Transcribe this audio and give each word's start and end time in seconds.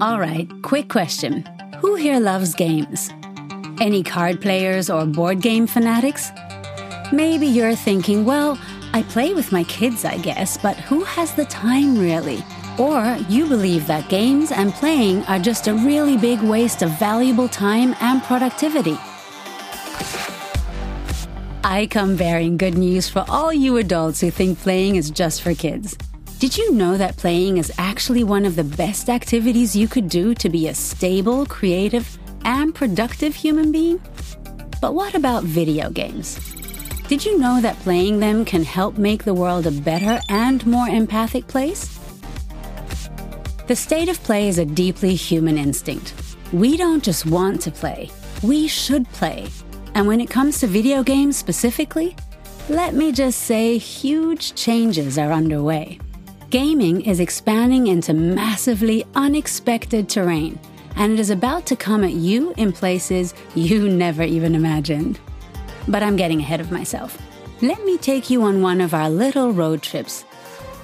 All 0.00 0.20
right, 0.20 0.48
quick 0.62 0.88
question. 0.88 1.44
Who 1.80 1.96
here 1.96 2.20
loves 2.20 2.54
games? 2.54 3.10
Any 3.80 4.04
card 4.04 4.40
players 4.40 4.88
or 4.88 5.04
board 5.04 5.40
game 5.40 5.66
fanatics? 5.66 6.30
Maybe 7.12 7.48
you're 7.48 7.74
thinking, 7.74 8.24
well, 8.24 8.56
I 8.92 9.02
play 9.02 9.34
with 9.34 9.50
my 9.50 9.64
kids, 9.64 10.04
I 10.04 10.18
guess, 10.18 10.56
but 10.56 10.76
who 10.76 11.02
has 11.02 11.34
the 11.34 11.46
time 11.46 11.98
really? 11.98 12.44
Or 12.78 13.16
you 13.28 13.48
believe 13.48 13.88
that 13.88 14.08
games 14.08 14.52
and 14.52 14.72
playing 14.72 15.24
are 15.24 15.40
just 15.40 15.66
a 15.66 15.74
really 15.74 16.16
big 16.16 16.42
waste 16.42 16.82
of 16.82 16.90
valuable 16.90 17.48
time 17.48 17.96
and 18.00 18.22
productivity. 18.22 18.96
I 21.64 21.88
come 21.90 22.14
bearing 22.14 22.56
good 22.56 22.78
news 22.78 23.08
for 23.08 23.24
all 23.28 23.52
you 23.52 23.78
adults 23.78 24.20
who 24.20 24.30
think 24.30 24.60
playing 24.60 24.94
is 24.94 25.10
just 25.10 25.42
for 25.42 25.54
kids. 25.54 25.98
Did 26.38 26.56
you 26.56 26.72
know 26.72 26.96
that 26.96 27.16
playing 27.16 27.56
is 27.56 27.72
actually 27.78 28.22
one 28.22 28.44
of 28.44 28.54
the 28.54 28.62
best 28.62 29.10
activities 29.10 29.74
you 29.74 29.88
could 29.88 30.08
do 30.08 30.34
to 30.34 30.48
be 30.48 30.68
a 30.68 30.74
stable, 30.74 31.44
creative, 31.46 32.16
and 32.44 32.72
productive 32.72 33.34
human 33.34 33.72
being? 33.72 34.00
But 34.80 34.94
what 34.94 35.16
about 35.16 35.42
video 35.42 35.90
games? 35.90 36.38
Did 37.08 37.26
you 37.26 37.40
know 37.40 37.60
that 37.60 37.76
playing 37.80 38.20
them 38.20 38.44
can 38.44 38.62
help 38.62 38.98
make 38.98 39.24
the 39.24 39.34
world 39.34 39.66
a 39.66 39.72
better 39.72 40.20
and 40.28 40.64
more 40.64 40.86
empathic 40.86 41.48
place? 41.48 41.98
The 43.66 43.74
state 43.74 44.08
of 44.08 44.22
play 44.22 44.46
is 44.46 44.58
a 44.58 44.64
deeply 44.64 45.16
human 45.16 45.58
instinct. 45.58 46.14
We 46.52 46.76
don't 46.76 47.02
just 47.02 47.26
want 47.26 47.60
to 47.62 47.72
play, 47.72 48.10
we 48.44 48.68
should 48.68 49.08
play. 49.08 49.48
And 49.96 50.06
when 50.06 50.20
it 50.20 50.30
comes 50.30 50.60
to 50.60 50.68
video 50.68 51.02
games 51.02 51.36
specifically, 51.36 52.14
let 52.68 52.94
me 52.94 53.10
just 53.10 53.40
say 53.40 53.76
huge 53.76 54.54
changes 54.54 55.18
are 55.18 55.32
underway. 55.32 55.98
Gaming 56.50 57.02
is 57.02 57.20
expanding 57.20 57.88
into 57.88 58.14
massively 58.14 59.04
unexpected 59.14 60.08
terrain, 60.08 60.58
and 60.96 61.12
it 61.12 61.20
is 61.20 61.28
about 61.28 61.66
to 61.66 61.76
come 61.76 62.02
at 62.02 62.14
you 62.14 62.54
in 62.56 62.72
places 62.72 63.34
you 63.54 63.86
never 63.86 64.22
even 64.22 64.54
imagined. 64.54 65.20
But 65.88 66.02
I'm 66.02 66.16
getting 66.16 66.40
ahead 66.40 66.60
of 66.60 66.72
myself. 66.72 67.18
Let 67.60 67.84
me 67.84 67.98
take 67.98 68.30
you 68.30 68.44
on 68.44 68.62
one 68.62 68.80
of 68.80 68.94
our 68.94 69.10
little 69.10 69.52
road 69.52 69.82
trips. 69.82 70.24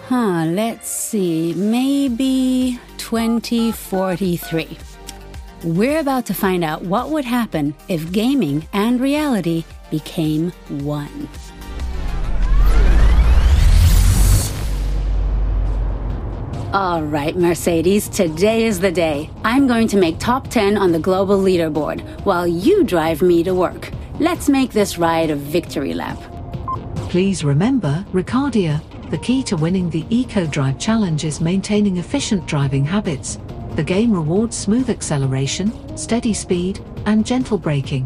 Huh, 0.09 0.45
let's 0.45 0.91
see, 0.91 1.55
maybe 1.55 2.79
2043. 2.99 4.77
We're 5.63 6.01
about 6.01 6.27
to 6.27 6.35
find 6.35 6.63
out 6.63 6.83
what 6.83 7.09
would 7.09 7.25
happen 7.25 7.75
if 7.89 8.13
gaming 8.13 8.69
and 8.75 9.01
reality 9.01 9.65
became 9.91 10.51
one. 10.69 11.27
All 16.75 17.05
right, 17.05 17.37
Mercedes, 17.37 18.09
today 18.09 18.65
is 18.65 18.81
the 18.81 18.91
day. 18.91 19.31
I'm 19.45 19.69
going 19.69 19.87
to 19.87 19.97
make 19.97 20.19
top 20.19 20.49
10 20.49 20.77
on 20.77 20.91
the 20.91 20.99
global 20.99 21.39
leaderboard 21.39 22.01
while 22.25 22.49
you 22.49 22.83
drive 22.83 23.23
me 23.23 23.45
to 23.45 23.55
work. 23.55 23.93
Let's 24.19 24.49
make 24.49 24.73
this 24.73 24.99
ride 24.99 25.31
a 25.31 25.37
victory 25.37 25.95
lap. 25.95 26.19
Please 27.11 27.45
remember, 27.45 28.05
Ricardia, 28.13 28.83
the 29.11 29.19
key 29.19 29.45
to 29.45 29.57
winning 29.57 29.89
the 29.89 30.05
Eco 30.11 30.49
Drive 30.49 30.81
Challenge 30.81 31.25
is 31.25 31.41
maintaining 31.41 31.99
efficient 31.99 32.45
driving 32.47 32.85
habits. 32.85 33.39
The 33.77 33.85
game 33.85 34.13
rewards 34.13 34.57
smooth 34.57 34.91
acceleration, 34.91 35.97
steady 35.97 36.35
speed, 36.35 36.85
and 37.07 37.25
gentle 37.25 37.57
braking. 37.57 38.05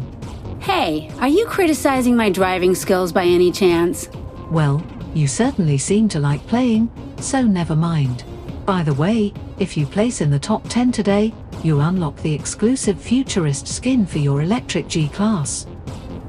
Hey, 0.59 1.09
are 1.21 1.27
you 1.27 1.47
criticizing 1.47 2.15
my 2.15 2.29
driving 2.29 2.75
skills 2.75 3.11
by 3.11 3.23
any 3.23 3.51
chance? 3.51 4.09
Well, 4.51 4.85
you 5.15 5.25
certainly 5.25 5.79
seem 5.79 6.07
to 6.09 6.19
like 6.19 6.45
playing, 6.45 6.91
so 7.19 7.41
never 7.41 7.75
mind. 7.75 8.25
By 8.69 8.83
the 8.83 8.93
way, 8.93 9.33
if 9.57 9.75
you 9.75 9.87
place 9.87 10.21
in 10.21 10.29
the 10.29 10.37
top 10.37 10.61
10 10.69 10.91
today, 10.91 11.33
you 11.63 11.79
unlock 11.79 12.15
the 12.17 12.31
exclusive 12.31 13.01
Futurist 13.01 13.67
skin 13.67 14.05
for 14.05 14.19
your 14.19 14.43
electric 14.43 14.87
G 14.87 15.09
Class. 15.09 15.65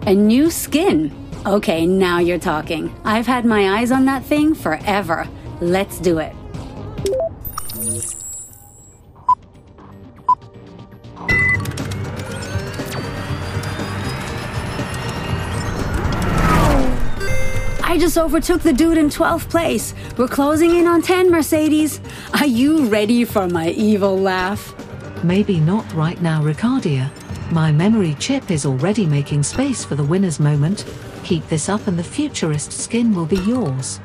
A 0.07 0.15
new 0.15 0.51
skin? 0.51 1.13
Okay, 1.45 1.85
now 1.85 2.19
you're 2.19 2.39
talking. 2.39 2.99
I've 3.05 3.27
had 3.27 3.45
my 3.45 3.79
eyes 3.79 3.93
on 3.93 4.07
that 4.07 4.25
thing 4.25 4.55
forever. 4.55 5.29
Let's 5.61 5.99
do 5.99 6.17
it. 6.17 6.35
Just 18.01 18.17
overtook 18.17 18.63
the 18.63 18.73
dude 18.73 18.97
in 18.97 19.11
12th 19.11 19.51
place. 19.51 19.95
We're 20.17 20.27
closing 20.27 20.75
in 20.75 20.87
on 20.87 21.03
10, 21.03 21.31
Mercedes. 21.31 22.01
Are 22.33 22.47
you 22.47 22.87
ready 22.87 23.25
for 23.25 23.47
my 23.47 23.69
evil 23.71 24.19
laugh? 24.19 24.75
Maybe 25.23 25.61
not 25.61 25.85
right 25.93 26.21
now, 26.23 26.43
Ricardia. 26.43 27.11
My 27.53 27.71
memory 27.71 28.17
chip 28.19 28.51
is 28.51 28.65
already 28.65 29.05
making 29.05 29.43
space 29.43 29.85
for 29.85 29.97
the 29.97 30.05
winner's 30.05 30.41
moment. 30.41 30.87
Keep 31.25 31.47
this 31.49 31.69
up 31.69 31.87
and 31.87 31.99
the 31.99 32.03
futurist 32.03 32.73
skin 32.73 33.15
will 33.15 33.27
be 33.27 33.41
yours. 33.41 34.01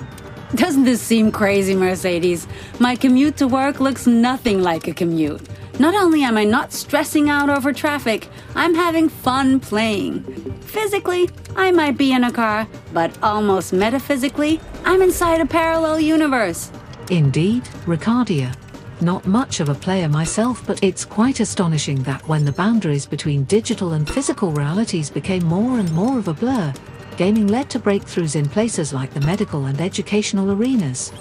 Doesn't 0.56 0.84
this 0.84 1.02
seem 1.02 1.32
crazy, 1.32 1.74
Mercedes? 1.74 2.48
My 2.80 2.98
commute 2.98 3.38
to 3.38 3.48
work 3.48 3.80
looks 3.80 4.08
nothing 4.08 4.62
like 4.62 4.90
a 4.90 4.94
commute. 4.94 5.42
Not 5.78 5.94
only 5.94 6.24
am 6.24 6.38
I 6.38 6.46
not 6.46 6.72
stressing 6.72 7.30
out 7.30 7.50
over 7.50 7.74
traffic, 7.74 8.30
I'm 8.56 8.74
having 8.74 9.10
fun 9.10 9.60
playing. 9.60 10.24
Physically, 10.62 11.30
I 11.58 11.72
might 11.72 11.98
be 11.98 12.14
in 12.14 12.24
a 12.24 12.32
car, 12.32 12.66
but 12.94 13.12
almost 13.22 13.74
metaphysically, 13.74 14.62
I'm 14.86 15.02
inside 15.02 15.42
a 15.42 15.46
parallel 15.46 16.00
universe. 16.00 16.72
Indeed, 17.10 17.64
Ricardia. 17.86 18.56
Not 19.02 19.28
much 19.28 19.60
of 19.60 19.68
a 19.68 19.76
player 19.76 20.08
myself, 20.08 20.66
but 20.66 20.82
it's 20.82 21.04
quite 21.04 21.42
astonishing 21.42 22.02
that 22.04 22.26
when 22.26 22.46
the 22.46 22.54
boundaries 22.54 23.06
between 23.06 23.44
digital 23.44 23.92
and 23.94 24.10
physical 24.10 24.52
realities 24.52 25.10
became 25.10 25.44
more 25.44 25.80
and 25.80 25.92
more 25.92 26.18
of 26.18 26.30
a 26.30 26.34
blur, 26.34 26.74
gaming 27.18 27.48
led 27.48 27.70
to 27.72 27.80
breakthroughs 27.80 28.38
in 28.38 28.48
places 28.48 28.94
like 28.94 29.14
the 29.14 29.20
medical 29.22 29.66
and 29.66 29.82
educational 29.82 30.52
arenas. 30.52 31.12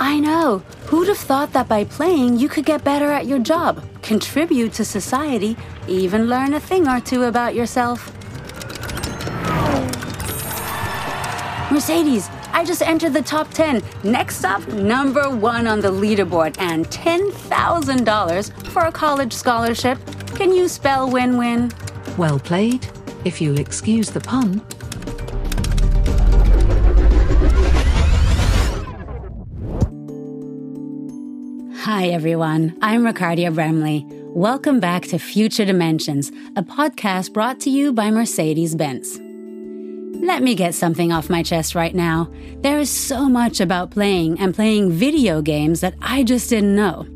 I 0.00 0.20
know. 0.20 0.62
Who'd 0.86 1.08
have 1.08 1.18
thought 1.18 1.52
that 1.54 1.66
by 1.66 1.82
playing 1.84 2.38
you 2.38 2.48
could 2.48 2.64
get 2.64 2.84
better 2.84 3.10
at 3.10 3.26
your 3.26 3.40
job, 3.40 3.82
contribute 4.00 4.72
to 4.74 4.84
society, 4.84 5.56
even 5.88 6.28
learn 6.28 6.54
a 6.54 6.60
thing 6.60 6.86
or 6.86 7.00
two 7.00 7.24
about 7.24 7.56
yourself? 7.56 8.12
Mercedes, 11.72 12.30
I 12.52 12.64
just 12.64 12.80
entered 12.80 13.12
the 13.12 13.22
top 13.22 13.50
10. 13.50 13.82
Next 14.04 14.44
up, 14.44 14.66
number 14.68 15.28
one 15.28 15.66
on 15.66 15.80
the 15.80 15.90
leaderboard, 15.90 16.56
and 16.60 16.88
$10,000 16.88 18.66
for 18.68 18.82
a 18.84 18.92
college 18.92 19.32
scholarship. 19.32 19.98
Can 20.36 20.54
you 20.54 20.68
spell 20.68 21.10
win 21.10 21.36
win? 21.36 21.72
Well 22.16 22.38
played. 22.38 22.86
If 23.24 23.40
you'll 23.40 23.58
excuse 23.58 24.10
the 24.10 24.20
pun, 24.20 24.64
Hi, 31.88 32.08
everyone. 32.08 32.76
I'm 32.82 33.02
Ricardia 33.02 33.52
Bremley. 33.52 34.04
Welcome 34.34 34.78
back 34.78 35.04
to 35.04 35.18
Future 35.18 35.64
Dimensions, 35.64 36.28
a 36.54 36.62
podcast 36.62 37.32
brought 37.32 37.60
to 37.60 37.70
you 37.70 37.94
by 37.94 38.10
Mercedes 38.10 38.74
Benz. 38.74 39.18
Let 40.22 40.42
me 40.42 40.54
get 40.54 40.74
something 40.74 41.12
off 41.12 41.30
my 41.30 41.42
chest 41.42 41.74
right 41.74 41.94
now. 41.94 42.30
There 42.58 42.78
is 42.78 42.90
so 42.90 43.26
much 43.26 43.58
about 43.58 43.90
playing 43.90 44.38
and 44.38 44.54
playing 44.54 44.92
video 44.92 45.40
games 45.40 45.80
that 45.80 45.94
I 46.02 46.24
just 46.24 46.50
didn't 46.50 46.76
know. 46.76 47.06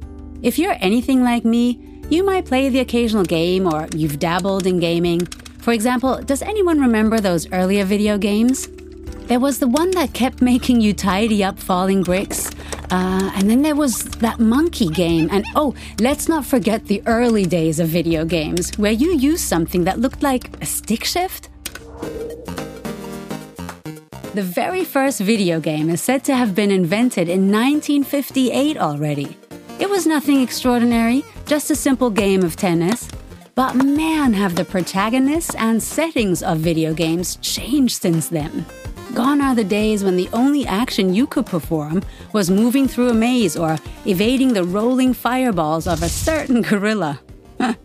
If 0.41 0.59
you're 0.59 0.79
anything 0.81 1.23
like 1.23 1.45
me, 1.45 2.01
you 2.09 2.25
might 2.25 2.47
play 2.47 2.71
the 2.71 2.81
occasional 2.81 3.25
game 3.25 3.71
or 3.71 3.89
you've 3.95 4.21
dabbled 4.21 4.67
in 4.67 4.81
gaming. 4.81 5.27
For 5.59 5.75
example, 5.75 6.23
does 6.23 6.41
anyone 6.41 6.81
remember 6.81 7.21
those 7.21 7.47
earlier 7.53 7.85
video 7.85 8.17
games? 8.17 8.69
There 9.33 9.41
was 9.41 9.61
the 9.61 9.67
one 9.67 9.93
that 9.93 10.13
kept 10.13 10.43
making 10.43 10.83
you 10.83 10.93
tidy 10.93 11.43
up 11.43 11.59
falling 11.59 12.03
bricks. 12.03 12.51
Uh, 12.91 13.33
and 13.35 13.49
then 13.49 13.63
there 13.63 13.75
was 13.75 14.03
that 14.21 14.39
monkey 14.41 14.89
game. 14.89 15.31
And 15.33 15.47
oh, 15.57 15.75
let's 16.01 16.29
not 16.29 16.45
forget 16.45 16.85
the 16.85 17.03
early 17.07 17.47
days 17.47 17.81
of 17.81 17.89
video 17.89 18.27
games 18.27 18.77
where 18.77 18.93
you 18.93 19.17
used 19.17 19.45
something 19.45 19.85
that 19.85 19.99
looked 19.99 20.23
like 20.23 20.61
a 20.61 20.67
stick 20.67 21.03
shift. 21.03 21.49
The 24.35 24.43
very 24.43 24.85
first 24.85 25.19
video 25.21 25.61
game 25.61 25.89
is 25.89 26.03
said 26.03 26.25
to 26.25 26.37
have 26.37 26.55
been 26.55 26.71
invented 26.71 27.31
in 27.31 27.51
1958 27.51 28.77
already. 28.77 29.39
It 29.79 29.89
was 29.89 30.07
nothing 30.07 30.43
extraordinary, 30.43 31.25
just 31.47 31.71
a 31.71 31.75
simple 31.75 32.11
game 32.11 32.43
of 32.43 32.57
tennis. 32.57 33.09
But 33.55 33.77
man, 33.77 34.35
have 34.35 34.57
the 34.57 34.67
protagonists 34.67 35.55
and 35.55 35.83
settings 35.83 36.43
of 36.43 36.59
video 36.59 36.93
games 36.93 37.37
changed 37.37 38.03
since 38.03 38.29
then. 38.29 38.67
Gone 39.15 39.43
are 39.43 39.55
the 39.55 39.63
days 39.63 40.03
when 40.03 40.17
the 40.17 40.31
only 40.33 40.67
action 40.67 41.13
you 41.13 41.27
could 41.27 41.45
perform 41.45 42.03
was 42.33 42.51
moving 42.51 42.89
through 42.89 43.11
a 43.11 43.15
maze 43.15 43.59
or 43.59 43.77
evading 44.07 44.55
the 44.55 44.65
rolling 44.65 45.13
fireballs 45.13 45.87
of 45.87 46.03
a 46.03 46.09
certain 46.09 46.63
gorilla. 46.63 47.21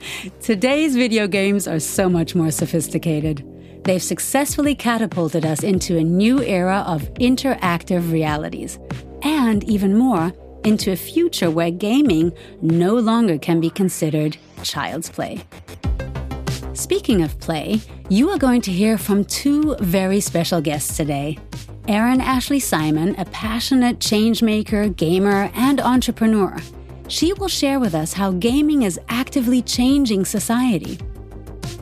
Today's 0.41 0.95
video 0.95 1.27
games 1.27 1.68
are 1.68 1.81
so 1.81 2.07
much 2.07 2.33
more 2.33 2.50
sophisticated. 2.50 3.44
They've 3.83 4.01
successfully 4.01 4.74
catapulted 4.74 5.45
us 5.45 5.63
into 5.63 5.97
a 5.97 6.03
new 6.03 6.41
era 6.41 6.85
of 6.88 7.13
interactive 7.15 8.09
realities. 8.09 8.80
And 9.21 9.65
even 9.65 9.97
more, 9.97 10.31
into 10.63 10.94
a 10.94 10.95
future 10.95 11.51
where 11.51 11.71
gaming 11.71 12.31
no 12.62 12.95
longer 12.95 13.38
can 13.38 13.59
be 13.59 13.69
considered 13.69 14.38
child's 14.63 15.09
play. 15.09 15.44
Speaking 16.77 17.24
of 17.24 17.39
play, 17.39 17.81
you 18.07 18.29
are 18.29 18.38
going 18.38 18.62
to 18.62 18.71
hear 18.71 19.00
from 19.00 19.25
two 19.25 19.75
very 19.79 20.19
special 20.19 20.62
guests 20.62 20.95
today. 20.95 21.39
Erin 21.88 22.21
Ashley 22.21 22.59
Simon, 22.59 23.15
a 23.18 23.25
passionate 23.25 23.97
changemaker, 23.97 24.95
gamer, 24.95 25.50
and 25.56 25.81
entrepreneur. 25.81 26.56
She 27.07 27.33
will 27.33 27.47
share 27.47 27.79
with 27.79 27.95
us 27.95 28.13
how 28.13 28.31
gaming 28.33 28.83
is 28.83 29.00
actively 29.09 29.63
changing 29.63 30.24
society. 30.24 31.00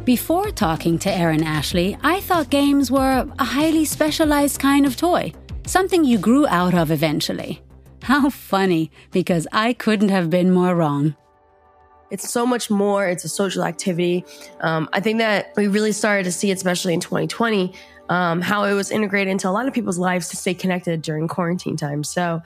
Before 0.06 0.50
talking 0.50 0.98
to 1.00 1.12
Erin 1.12 1.44
Ashley, 1.44 1.98
I 2.02 2.22
thought 2.22 2.50
games 2.50 2.90
were 2.90 3.30
a 3.38 3.44
highly 3.44 3.84
specialized 3.84 4.62
kind 4.62 4.86
of 4.86 4.96
toy, 4.96 5.34
something 5.68 6.06
you 6.06 6.18
grew 6.18 6.48
out 6.48 6.74
of 6.74 6.90
eventually. 6.90 7.62
How 8.04 8.30
funny, 8.30 8.92
because 9.12 9.46
I 9.52 9.74
couldn't 9.74 10.10
have 10.10 10.30
been 10.30 10.52
more 10.52 10.74
wrong. 10.74 11.18
It's 12.16 12.30
so 12.30 12.46
much 12.46 12.70
more. 12.70 13.06
It's 13.06 13.26
a 13.26 13.30
social 13.30 13.66
activity. 13.66 14.24
Um, 14.62 14.88
I 14.94 15.02
think 15.02 15.18
that 15.18 15.52
we 15.58 15.68
really 15.68 15.92
started 15.92 16.24
to 16.24 16.32
see, 16.32 16.50
especially 16.50 16.94
in 16.94 17.02
2020, 17.02 17.74
um, 18.08 18.40
how 18.40 18.64
it 18.64 18.74
was 18.74 18.90
integrated 18.90 19.30
into 19.32 19.50
a 19.50 19.52
lot 19.52 19.68
of 19.68 19.74
people's 19.74 19.98
lives 19.98 20.30
to 20.30 20.38
stay 20.38 20.54
connected 20.54 21.02
during 21.02 21.28
quarantine 21.28 21.76
time. 21.76 22.06
So, 22.06 22.42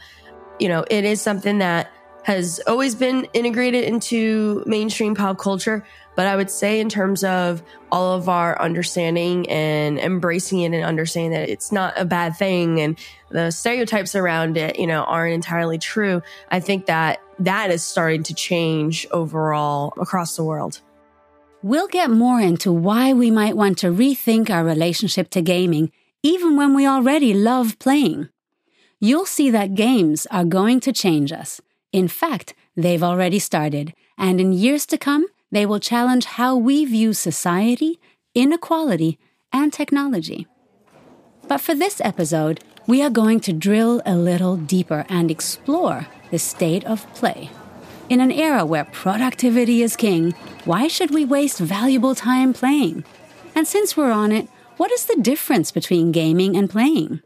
you 0.58 0.70
know, 0.70 0.86
it 0.90 1.06
is 1.06 1.22
something 1.22 1.60
that 1.60 1.92
has 2.30 2.62
always 2.68 2.94
been 2.94 3.28
integrated 3.34 3.84
into 3.86 4.62
mainstream 4.68 5.16
pop 5.16 5.40
culture. 5.40 5.84
But 6.16 6.28
I 6.28 6.36
would 6.36 6.52
say, 6.52 6.80
in 6.80 6.88
terms 6.88 7.24
of 7.24 7.64
all 7.92 8.14
of 8.14 8.30
our 8.30 8.62
understanding 8.62 9.50
and 9.50 9.98
embracing 9.98 10.60
it 10.60 10.74
and 10.74 10.84
understanding 10.84 11.32
that 11.32 11.50
it's 11.50 11.72
not 11.72 11.96
a 11.98 12.06
bad 12.06 12.38
thing 12.38 12.82
and 12.82 13.00
the 13.32 13.50
stereotypes 13.50 14.14
around 14.14 14.58
it, 14.58 14.78
you 14.78 14.86
know, 14.86 15.06
aren't 15.06 15.34
entirely 15.34 15.80
true, 15.80 16.22
I 16.52 16.60
think 16.60 16.86
that 16.86 17.20
that 17.40 17.72
is 17.72 17.82
starting 17.82 18.22
to 18.24 18.36
change 18.36 19.08
overall 19.10 19.94
across 20.00 20.36
the 20.36 20.44
world. 20.44 20.82
We'll 21.64 21.88
get 21.88 22.12
more 22.12 22.40
into 22.40 22.72
why 22.72 23.12
we 23.12 23.32
might 23.32 23.58
want 23.58 23.80
to 23.80 23.88
rethink 23.88 24.52
our 24.52 24.64
relationship 24.64 25.32
to 25.32 25.42
gaming, 25.42 25.92
even 26.22 26.58
when 26.58 26.76
we 26.76 26.86
already 26.86 27.34
love 27.34 27.80
playing. 27.80 28.30
You'll 29.00 29.26
see 29.26 29.50
that 29.50 29.74
games 29.74 30.28
are 30.30 30.46
going 30.46 30.80
to 30.82 30.94
change 30.94 31.32
us. 31.32 31.60
In 31.92 32.08
fact, 32.08 32.54
they've 32.76 33.04
already 33.04 33.40
started, 33.40 33.94
and 34.18 34.40
in 34.40 34.54
years 34.54 34.86
to 34.88 34.98
come, 34.98 35.26
they 35.52 35.66
will 35.66 35.80
challenge 35.80 36.26
how 36.26 36.56
we 36.56 36.86
view 36.86 37.14
society, 37.14 38.00
inequality, 38.36 39.18
and 39.52 39.74
technology. 39.74 40.48
But 41.48 41.62
for 41.62 41.74
this 41.74 42.00
episode, 42.02 42.64
we 42.86 43.02
are 43.02 43.10
going 43.10 43.40
to 43.42 43.54
drill 43.54 44.02
a 44.06 44.16
little 44.16 44.56
deeper 44.56 45.06
and 45.10 45.32
explore 45.32 46.08
the 46.30 46.38
state 46.38 46.86
of 46.86 47.12
play. 47.16 47.50
In 48.08 48.22
an 48.22 48.32
era 48.32 48.66
where 48.66 48.86
productivity 48.86 49.82
is 49.82 49.96
king, 49.96 50.34
why 50.66 50.88
should 50.88 51.12
we 51.12 51.26
waste 51.26 51.60
valuable 51.60 52.14
time 52.14 52.54
playing? 52.54 53.04
And 53.56 53.68
since 53.68 53.98
we're 53.98 54.12
on 54.12 54.32
it, 54.32 54.48
what 54.78 54.92
is 54.92 55.06
the 55.06 55.22
difference 55.22 55.72
between 55.72 56.12
gaming 56.12 56.56
and 56.56 56.70
playing? 56.70 57.22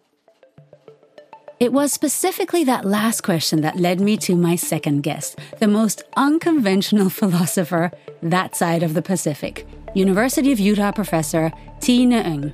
It 1.63 1.71
was 1.71 1.94
specifically 1.94 2.65
that 2.65 2.83
last 2.83 3.21
question 3.21 3.62
that 3.62 3.77
led 3.77 4.01
me 4.01 4.18
to 4.18 4.36
my 4.36 4.57
second 4.57 5.01
guest, 5.01 5.39
the 5.60 5.68
most 5.69 6.04
unconventional 6.18 7.10
philosopher 7.19 7.89
that 8.21 8.54
side 8.54 8.83
of 8.83 8.94
the 8.94 9.01
Pacific, 9.01 9.65
University 9.95 10.51
of 10.51 10.60
Utah 10.60 10.92
professor 10.92 11.54
Thi 11.80 12.06
Nguyen. 12.06 12.51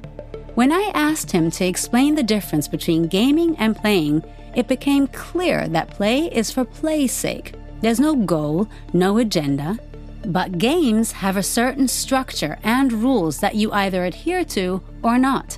When 0.53 0.71
I 0.71 0.91
asked 0.93 1.31
him 1.31 1.49
to 1.49 1.65
explain 1.65 2.13
the 2.13 2.21
difference 2.21 2.67
between 2.67 3.07
gaming 3.07 3.57
and 3.57 3.75
playing, 3.75 4.23
it 4.55 4.67
became 4.67 5.07
clear 5.07 5.67
that 5.69 5.89
play 5.89 6.25
is 6.25 6.51
for 6.51 6.63
play's 6.63 7.11
sake. 7.11 7.55
There's 7.81 7.99
no 7.99 8.15
goal, 8.15 8.69
no 8.93 9.17
agenda, 9.17 9.79
but 10.27 10.59
games 10.59 11.13
have 11.13 11.35
a 11.35 11.41
certain 11.41 11.87
structure 11.87 12.59
and 12.63 12.93
rules 12.93 13.39
that 13.39 13.55
you 13.55 13.71
either 13.71 14.05
adhere 14.05 14.45
to 14.53 14.83
or 15.01 15.17
not. 15.17 15.57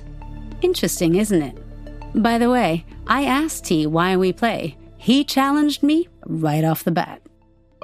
Interesting, 0.62 1.16
isn't 1.16 1.42
it? 1.42 1.58
By 2.14 2.38
the 2.38 2.48
way, 2.48 2.86
I 3.12 3.24
asked 3.24 3.66
Thi 3.66 3.86
why 3.86 4.16
we 4.16 4.32
play. 4.32 4.78
He 4.96 5.22
challenged 5.22 5.82
me 5.82 6.08
right 6.24 6.64
off 6.64 6.82
the 6.82 6.90
bat. 6.90 7.20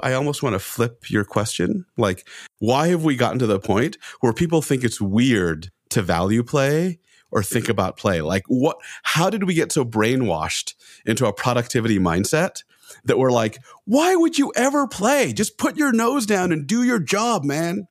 I 0.01 0.13
almost 0.13 0.41
want 0.41 0.55
to 0.55 0.59
flip 0.59 1.11
your 1.11 1.23
question. 1.23 1.85
Like, 1.97 2.27
why 2.57 2.87
have 2.87 3.03
we 3.03 3.15
gotten 3.15 3.37
to 3.37 3.45
the 3.45 3.59
point 3.59 3.99
where 4.21 4.33
people 4.33 4.63
think 4.63 4.83
it's 4.83 4.99
weird 4.99 5.69
to 5.91 6.01
value 6.01 6.41
play 6.41 6.97
or 7.29 7.43
think 7.43 7.69
about 7.69 7.95
play? 7.95 8.21
Like, 8.21 8.45
what, 8.47 8.77
how 9.03 9.29
did 9.29 9.43
we 9.43 9.53
get 9.53 9.71
so 9.71 9.85
brainwashed 9.85 10.73
into 11.05 11.27
a 11.27 11.33
productivity 11.33 11.99
mindset 11.99 12.63
that 13.05 13.19
we're 13.19 13.31
like, 13.31 13.59
why 13.85 14.15
would 14.15 14.39
you 14.39 14.51
ever 14.55 14.87
play? 14.87 15.31
Just 15.31 15.59
put 15.59 15.77
your 15.77 15.91
nose 15.91 16.25
down 16.25 16.51
and 16.51 16.65
do 16.65 16.81
your 16.81 16.99
job, 16.99 17.43
man. 17.43 17.87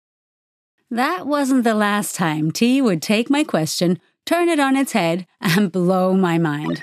That 0.90 1.24
wasn't 1.24 1.62
the 1.62 1.74
last 1.74 2.16
time 2.16 2.50
Thi 2.50 2.82
would 2.82 3.00
take 3.00 3.30
my 3.30 3.44
question, 3.44 4.00
turn 4.26 4.48
it 4.48 4.58
on 4.58 4.74
its 4.74 4.90
head, 4.90 5.24
and 5.40 5.70
blow 5.70 6.14
my 6.14 6.36
mind. 6.36 6.82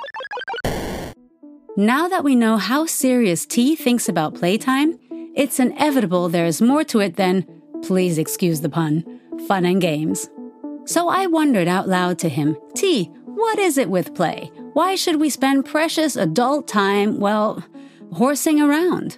Now 1.78 2.08
that 2.08 2.24
we 2.24 2.36
know 2.36 2.56
how 2.56 2.86
serious 2.86 3.44
Thi 3.44 3.76
thinks 3.76 4.08
about 4.08 4.36
playtime, 4.36 4.98
it's 5.36 5.60
inevitable 5.60 6.30
there 6.30 6.46
is 6.46 6.62
more 6.62 6.86
to 6.86 7.02
it 7.02 7.18
than, 7.18 7.46
please 7.84 8.18
excuse 8.18 8.62
the 8.62 8.70
pun, 8.70 9.04
fun 9.46 9.66
and 9.66 9.82
games. 9.82 10.30
So 10.86 11.10
I 11.10 11.28
wondered 11.28 11.68
out 11.68 11.90
loud 11.90 12.18
to 12.20 12.30
him, 12.30 12.56
Thi, 12.78 13.12
what 13.26 13.60
is 13.60 13.78
it 13.78 13.90
with 13.90 14.16
play? 14.16 14.50
Why 14.72 14.96
should 14.96 15.18
we 15.18 15.30
spend 15.30 15.66
precious 15.66 16.16
adult 16.16 16.70
time, 16.70 17.20
well, 17.20 17.62
horsing 18.14 18.62
around? 18.62 19.18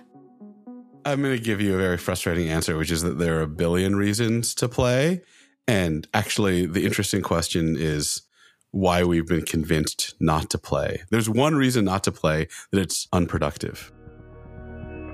I'm 1.06 1.22
going 1.22 1.38
to 1.38 1.44
give 1.44 1.62
you 1.62 1.76
a 1.76 1.78
very 1.78 1.98
frustrating 1.98 2.50
answer, 2.50 2.76
which 2.76 2.92
is 2.92 3.04
that 3.04 3.20
there 3.20 3.38
are 3.38 3.44
a 3.44 3.48
billion 3.48 3.96
reasons 3.96 4.56
to 4.56 4.68
play. 4.68 5.22
And 5.68 6.08
actually, 6.12 6.66
the 6.66 6.86
interesting 6.86 7.22
question 7.22 7.76
is 7.78 8.24
why 8.72 9.04
we've 9.04 9.28
been 9.28 9.44
convinced 9.44 10.16
not 10.20 10.50
to 10.52 10.58
play. 10.58 11.04
There's 11.10 11.30
one 11.30 11.56
reason 11.56 11.86
not 11.86 12.04
to 12.06 12.12
play 12.12 12.48
that 12.72 12.80
it's 12.80 13.08
unproductive. 13.14 13.92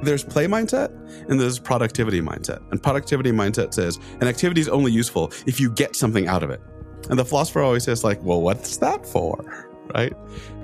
There's 0.01 0.23
play 0.23 0.47
mindset 0.47 0.91
and 1.29 1.39
there's 1.39 1.59
productivity 1.59 2.21
mindset. 2.21 2.59
And 2.71 2.81
productivity 2.81 3.31
mindset 3.31 3.73
says 3.73 4.00
an 4.19 4.27
activity 4.27 4.59
is 4.59 4.69
only 4.69 4.91
useful 4.91 5.31
if 5.45 5.59
you 5.59 5.71
get 5.71 5.95
something 5.95 6.27
out 6.27 6.44
of 6.44 6.50
it. 6.50 6.61
And 7.09 7.17
the 7.19 7.25
philosopher 7.25 7.61
always 7.61 7.83
says, 7.83 8.03
like, 8.03 8.21
well, 8.23 8.41
what's 8.41 8.77
that 8.77 9.05
for? 9.05 9.69
Right? 9.94 10.13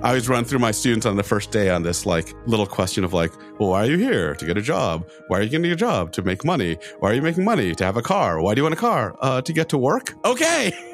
I 0.02 0.08
always 0.08 0.28
run 0.28 0.44
through 0.44 0.60
my 0.60 0.70
students 0.70 1.04
on 1.06 1.16
the 1.16 1.22
first 1.22 1.50
day 1.50 1.68
on 1.68 1.82
this 1.82 2.06
like 2.06 2.34
little 2.46 2.66
question 2.66 3.04
of 3.04 3.12
like, 3.12 3.32
well, 3.58 3.70
why 3.70 3.84
are 3.84 3.90
you 3.90 3.98
here? 3.98 4.34
To 4.34 4.46
get 4.46 4.56
a 4.56 4.62
job. 4.62 5.08
Why 5.28 5.38
are 5.38 5.42
you 5.42 5.48
getting 5.50 5.70
a 5.70 5.76
job? 5.76 6.12
To 6.12 6.22
make 6.22 6.44
money. 6.44 6.78
Why 6.98 7.10
are 7.10 7.14
you 7.14 7.22
making 7.22 7.44
money? 7.44 7.74
To 7.74 7.84
have 7.84 7.96
a 7.96 8.02
car. 8.02 8.40
Why 8.40 8.54
do 8.54 8.60
you 8.60 8.64
want 8.64 8.74
a 8.74 8.78
car? 8.78 9.16
Uh, 9.20 9.42
to 9.42 9.52
get 9.52 9.68
to 9.70 9.78
work. 9.78 10.14
Okay. 10.24 10.72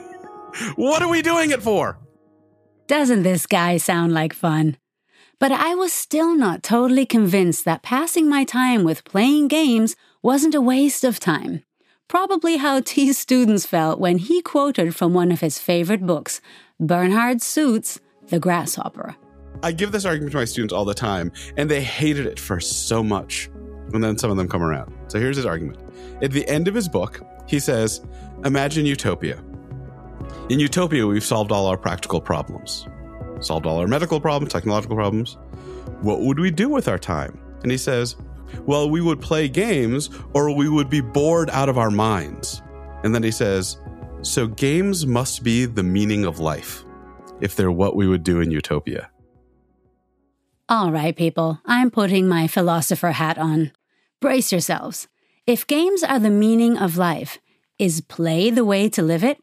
what 0.77 1.03
are 1.03 1.09
we 1.09 1.23
doing 1.23 1.51
it 1.51 1.63
for? 1.63 1.99
Doesn't 2.87 3.23
this 3.23 3.47
guy 3.47 3.79
sound 3.79 4.13
like 4.13 4.33
fun? 4.33 4.77
But 5.39 5.53
I 5.53 5.75
was 5.75 5.93
still 5.93 6.35
not 6.35 6.63
totally 6.63 7.05
convinced 7.05 7.65
that 7.65 7.83
passing 7.83 8.29
my 8.29 8.45
time 8.45 8.85
with 8.85 9.05
playing 9.05 9.49
games 9.49 9.95
wasn't 10.23 10.55
a 10.55 10.61
waste 10.61 11.05
of 11.05 11.21
time. 11.21 11.63
Probably 12.09 12.57
how 12.57 12.81
Thi's 12.85 13.19
students 13.19 13.67
felt 13.67 14.01
when 14.01 14.19
he 14.19 14.41
quoted 14.41 14.95
from 14.95 15.13
one 15.13 15.31
of 15.33 15.41
his 15.41 15.59
favorite 15.59 16.07
books, 16.07 16.41
Bernard 16.81 17.43
Suits' 17.43 18.01
The 18.29 18.39
Grasshopper. 18.39 19.17
I 19.63 19.73
give 19.73 19.93
this 19.93 20.05
argument 20.05 20.33
to 20.33 20.39
my 20.39 20.45
students 20.45 20.73
all 20.73 20.85
the 20.85 20.95
time, 20.95 21.33
and 21.57 21.71
they 21.71 21.83
hated 21.83 22.27
it 22.27 22.39
for 22.39 22.61
so 22.61 23.03
much. 23.03 23.51
And 23.93 24.03
then 24.03 24.19
some 24.19 24.31
of 24.31 24.37
them 24.37 24.49
come 24.49 24.63
around. 24.63 24.93
So 25.09 25.19
here's 25.19 25.37
his 25.37 25.47
argument. 25.47 25.79
At 26.23 26.33
the 26.33 26.47
end 26.49 26.69
of 26.69 26.75
his 26.75 26.89
book, 26.89 27.23
he 27.47 27.59
says, 27.59 28.05
Imagine 28.45 28.87
utopia. 28.87 29.43
In 30.49 30.61
utopia, 30.61 31.05
we've 31.05 31.25
solved 31.25 31.51
all 31.51 31.67
our 31.67 31.77
practical 31.77 32.21
problems, 32.21 32.87
solved 33.41 33.67
all 33.67 33.79
our 33.79 33.89
medical 33.89 34.21
problems, 34.21 34.53
technological 34.53 34.95
problems. 34.95 35.39
What 36.03 36.21
would 36.21 36.39
we 36.39 36.53
do 36.53 36.69
with 36.69 36.87
our 36.87 37.01
time? 37.01 37.37
And 37.63 37.71
he 37.73 37.77
says, 37.77 38.15
Well, 38.65 38.89
we 38.89 39.01
would 39.01 39.21
play 39.21 39.49
games 39.49 40.09
or 40.35 40.55
we 40.55 40.69
would 40.69 40.89
be 40.89 41.01
bored 41.01 41.51
out 41.51 41.69
of 41.69 41.79
our 41.79 41.91
minds. 41.91 42.63
And 43.03 43.13
then 43.13 43.25
he 43.25 43.33
says, 43.33 43.79
So 44.23 44.47
games 44.47 45.05
must 45.05 45.43
be 45.43 45.65
the 45.65 45.83
meaning 45.83 46.25
of 46.25 46.39
life 46.39 46.85
if 47.41 47.57
they're 47.57 47.73
what 47.73 47.97
we 47.97 48.07
would 48.07 48.23
do 48.23 48.41
in 48.41 48.53
utopia. 48.53 49.11
All 50.69 50.93
right, 50.93 51.17
people, 51.17 51.61
I'm 51.67 51.91
putting 51.91 52.29
my 52.29 52.47
philosopher 52.47 53.11
hat 53.11 53.37
on. 53.37 53.73
Brace 54.21 54.53
yourselves. 54.53 55.09
If 55.45 55.67
games 55.67 56.05
are 56.05 56.21
the 56.21 56.31
meaning 56.31 56.79
of 56.79 56.97
life, 56.97 57.39
is 57.81 58.01
play 58.01 58.51
the 58.51 58.65
way 58.65 58.89
to 58.91 59.03
live 59.03 59.25
it? 59.25 59.39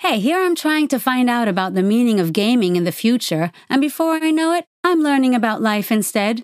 Hey, 0.00 0.18
here 0.18 0.40
I'm 0.40 0.54
trying 0.54 0.88
to 0.88 0.98
find 0.98 1.28
out 1.28 1.46
about 1.46 1.74
the 1.74 1.82
meaning 1.82 2.20
of 2.20 2.32
gaming 2.32 2.76
in 2.76 2.84
the 2.84 2.90
future, 2.90 3.52
and 3.68 3.82
before 3.82 4.14
I 4.14 4.30
know 4.30 4.54
it, 4.54 4.64
I'm 4.82 5.02
learning 5.02 5.34
about 5.34 5.60
life 5.60 5.92
instead. 5.92 6.42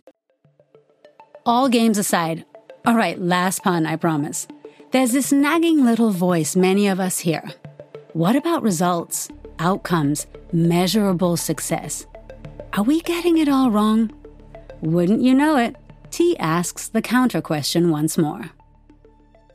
All 1.47 1.71
games 1.71 1.97
aside, 1.97 2.45
all 2.85 2.95
right, 2.95 3.19
last 3.19 3.63
pun, 3.63 3.87
I 3.87 3.97
promise. 3.97 4.47
There's 4.91 5.13
this 5.13 5.33
nagging 5.33 5.87
little 5.87 6.11
voice 6.11 6.55
many 6.55 6.87
of 6.87 7.01
us 7.01 7.21
hear. 7.21 7.51
What 8.13 8.37
about 8.37 8.63
results, 8.63 9.31
outcomes, 9.59 10.27
measurable 10.53 11.39
success? 11.39 12.07
Are 12.75 12.85
we 12.85 13.01
getting 13.01 13.39
it 13.39 13.49
all 13.49 13.71
wrong? 13.71 14.13
Wouldn't 14.83 15.23
you 15.23 15.33
know 15.33 15.57
it? 15.57 15.77
Thi 16.11 16.37
asks 16.39 16.89
the 16.89 17.01
counter 17.01 17.41
question 17.41 17.91
once 17.91 18.19
more. 18.19 18.51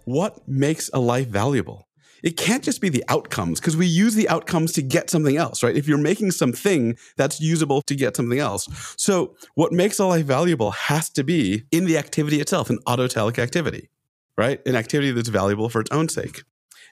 What 0.05 0.47
makes 0.47 0.89
a 0.91 0.99
life 0.99 1.27
valuable? 1.27 1.85
It 2.23 2.37
can't 2.37 2.63
just 2.63 2.81
be 2.81 2.89
the 2.89 3.03
outcomes 3.07 3.59
because 3.59 3.75
we 3.75 3.87
use 3.87 4.15
the 4.15 4.29
outcomes 4.29 4.71
to 4.73 4.81
get 4.81 5.09
something 5.09 5.37
else, 5.37 5.63
right? 5.63 5.75
If 5.75 5.87
you're 5.87 5.97
making 5.97 6.31
something 6.31 6.95
that's 7.17 7.41
usable 7.41 7.81
to 7.83 7.95
get 7.95 8.15
something 8.15 8.39
else. 8.39 8.67
So 8.97 9.35
what 9.55 9.71
makes 9.71 9.99
a 9.99 10.05
life 10.05 10.25
valuable 10.25 10.71
has 10.71 11.09
to 11.11 11.23
be 11.23 11.63
in 11.71 11.85
the 11.85 11.97
activity 11.97 12.39
itself, 12.39 12.69
an 12.69 12.79
autotelic 12.87 13.39
activity, 13.39 13.89
right? 14.37 14.65
An 14.67 14.75
activity 14.75 15.11
that's 15.11 15.29
valuable 15.29 15.69
for 15.69 15.81
its 15.81 15.91
own 15.91 16.09
sake. 16.09 16.43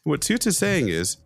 And 0.05 0.11
what 0.11 0.23
Suits 0.23 0.47
is 0.47 0.57
saying 0.57 0.89
is, 0.89 1.17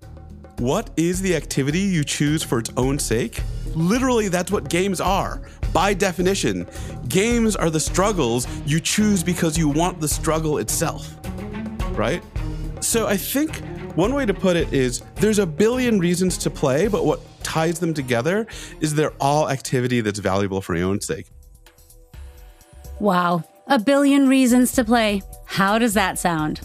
what 0.57 0.91
is 0.97 1.21
the 1.21 1.35
activity 1.35 1.79
you 1.79 2.03
choose 2.03 2.43
for 2.43 2.59
its 2.59 2.69
own 2.77 2.99
sake? 2.99 3.41
Literally, 3.75 4.27
that's 4.27 4.51
what 4.51 4.69
games 4.69 5.01
are. 5.01 5.41
By 5.73 5.95
definition, 5.95 6.67
games 7.07 7.55
are 7.55 7.71
the 7.71 7.79
struggles 7.79 8.47
you 8.65 8.79
choose 8.79 9.23
because 9.23 9.57
you 9.57 9.67
want 9.67 9.99
the 9.99 10.07
struggle 10.07 10.59
itself, 10.59 11.15
right? 11.97 12.21
So 12.81 13.07
I 13.07 13.17
think 13.17 13.61
one 13.95 14.13
way 14.13 14.25
to 14.25 14.33
put 14.33 14.55
it 14.55 14.71
is 14.73 15.01
there's 15.15 15.39
a 15.39 15.45
billion 15.45 15.99
reasons 15.99 16.37
to 16.39 16.49
play, 16.49 16.87
but 16.87 17.05
what 17.05 17.21
ties 17.43 17.79
them 17.79 17.93
together 17.93 18.47
is 18.81 18.95
they're 18.95 19.13
all 19.19 19.49
activity 19.49 20.01
that's 20.01 20.19
valuable 20.19 20.61
for 20.61 20.75
your 20.75 20.89
own 20.89 21.01
sake. 21.01 21.27
Wow, 22.99 23.43
a 23.67 23.79
billion 23.79 24.27
reasons 24.27 24.71
to 24.73 24.83
play. 24.83 25.21
How 25.45 25.77
does 25.77 25.93
that 25.93 26.17
sound? 26.17 26.61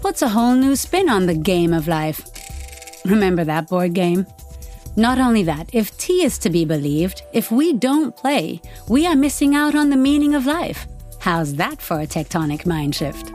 Puts 0.00 0.22
a 0.22 0.28
whole 0.28 0.54
new 0.54 0.76
spin 0.76 1.08
on 1.08 1.26
the 1.26 1.34
game 1.34 1.72
of 1.72 1.88
life. 1.88 2.24
Remember 3.04 3.44
that 3.44 3.68
board 3.68 3.94
game? 3.94 4.26
Not 4.96 5.18
only 5.18 5.42
that, 5.44 5.70
if 5.72 5.88
Thi 5.88 6.24
is 6.24 6.38
to 6.38 6.50
be 6.50 6.64
believed, 6.64 7.22
if 7.32 7.50
we 7.50 7.72
don't 7.72 8.16
play, 8.16 8.60
we 8.88 9.06
are 9.06 9.16
missing 9.16 9.54
out 9.54 9.74
on 9.74 9.90
the 9.90 9.96
meaning 9.96 10.34
of 10.34 10.46
life. 10.46 10.86
How's 11.18 11.54
that 11.54 11.82
for 11.82 12.00
a 12.00 12.06
tectonic 12.06 12.64
mind 12.66 12.94
shift? 12.94 13.32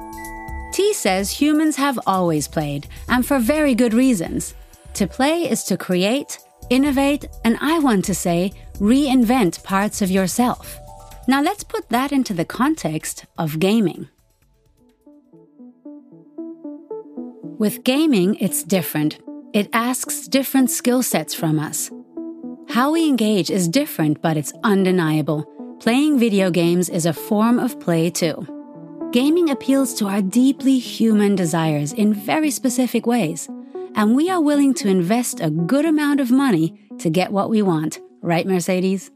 Thi 0.80 0.94
says 0.94 1.30
humans 1.30 1.76
have 1.76 2.00
always 2.08 2.48
played, 2.48 2.88
and 3.10 3.26
for 3.26 3.38
very 3.38 3.76
good 3.76 3.94
reasons. 3.94 4.56
To 4.94 5.08
play 5.08 5.42
is 5.42 5.66
to 5.66 5.76
create, 5.76 6.40
innovate, 6.70 7.28
and 7.44 7.58
I 7.60 7.80
want 7.80 8.06
to 8.06 8.16
say, 8.16 8.54
reinvent 8.76 9.62
parts 9.66 10.02
of 10.02 10.10
yourself. 10.10 10.80
Now 11.28 11.42
let's 11.42 11.66
put 11.66 11.90
that 11.90 12.14
into 12.14 12.34
the 12.34 12.46
context 12.46 13.26
of 13.38 13.60
gaming. 13.60 14.08
With 17.58 17.84
gaming, 17.84 18.36
it's 18.36 18.64
different. 18.64 19.20
It 19.52 19.68
asks 19.74 20.30
different 20.30 20.72
skill 20.72 21.04
sets 21.04 21.36
from 21.36 21.60
us. 21.60 21.92
How 22.70 22.94
we 22.94 23.06
engage 23.06 23.52
is 23.52 23.68
different, 23.68 24.22
but 24.22 24.38
it's 24.38 24.54
undeniable. 24.64 25.44
Playing 25.82 26.18
video 26.20 26.50
games 26.50 26.88
is 26.88 27.06
a 27.06 27.12
form 27.12 27.60
of 27.60 27.82
play 27.82 28.10
too. 28.10 28.59
Gaming 29.12 29.50
appeals 29.50 29.96
to 29.96 30.08
our 30.08 30.22
deeply 30.22 30.78
human 30.78 31.36
desires 31.36 31.94
in 31.94 32.14
very 32.14 32.52
specific 32.52 33.08
ways, 33.08 33.50
and 33.96 34.16
we 34.16 34.30
are 34.30 34.40
willing 34.40 34.72
to 34.76 34.88
invest 34.88 35.40
a 35.40 35.50
good 35.50 35.86
amount 35.86 36.20
of 36.20 36.30
money 36.30 36.80
to 37.00 37.10
get 37.10 37.32
what 37.32 37.50
we 37.50 37.64
want, 37.64 38.00
right, 38.22 38.46
Mercedes? 38.46 39.10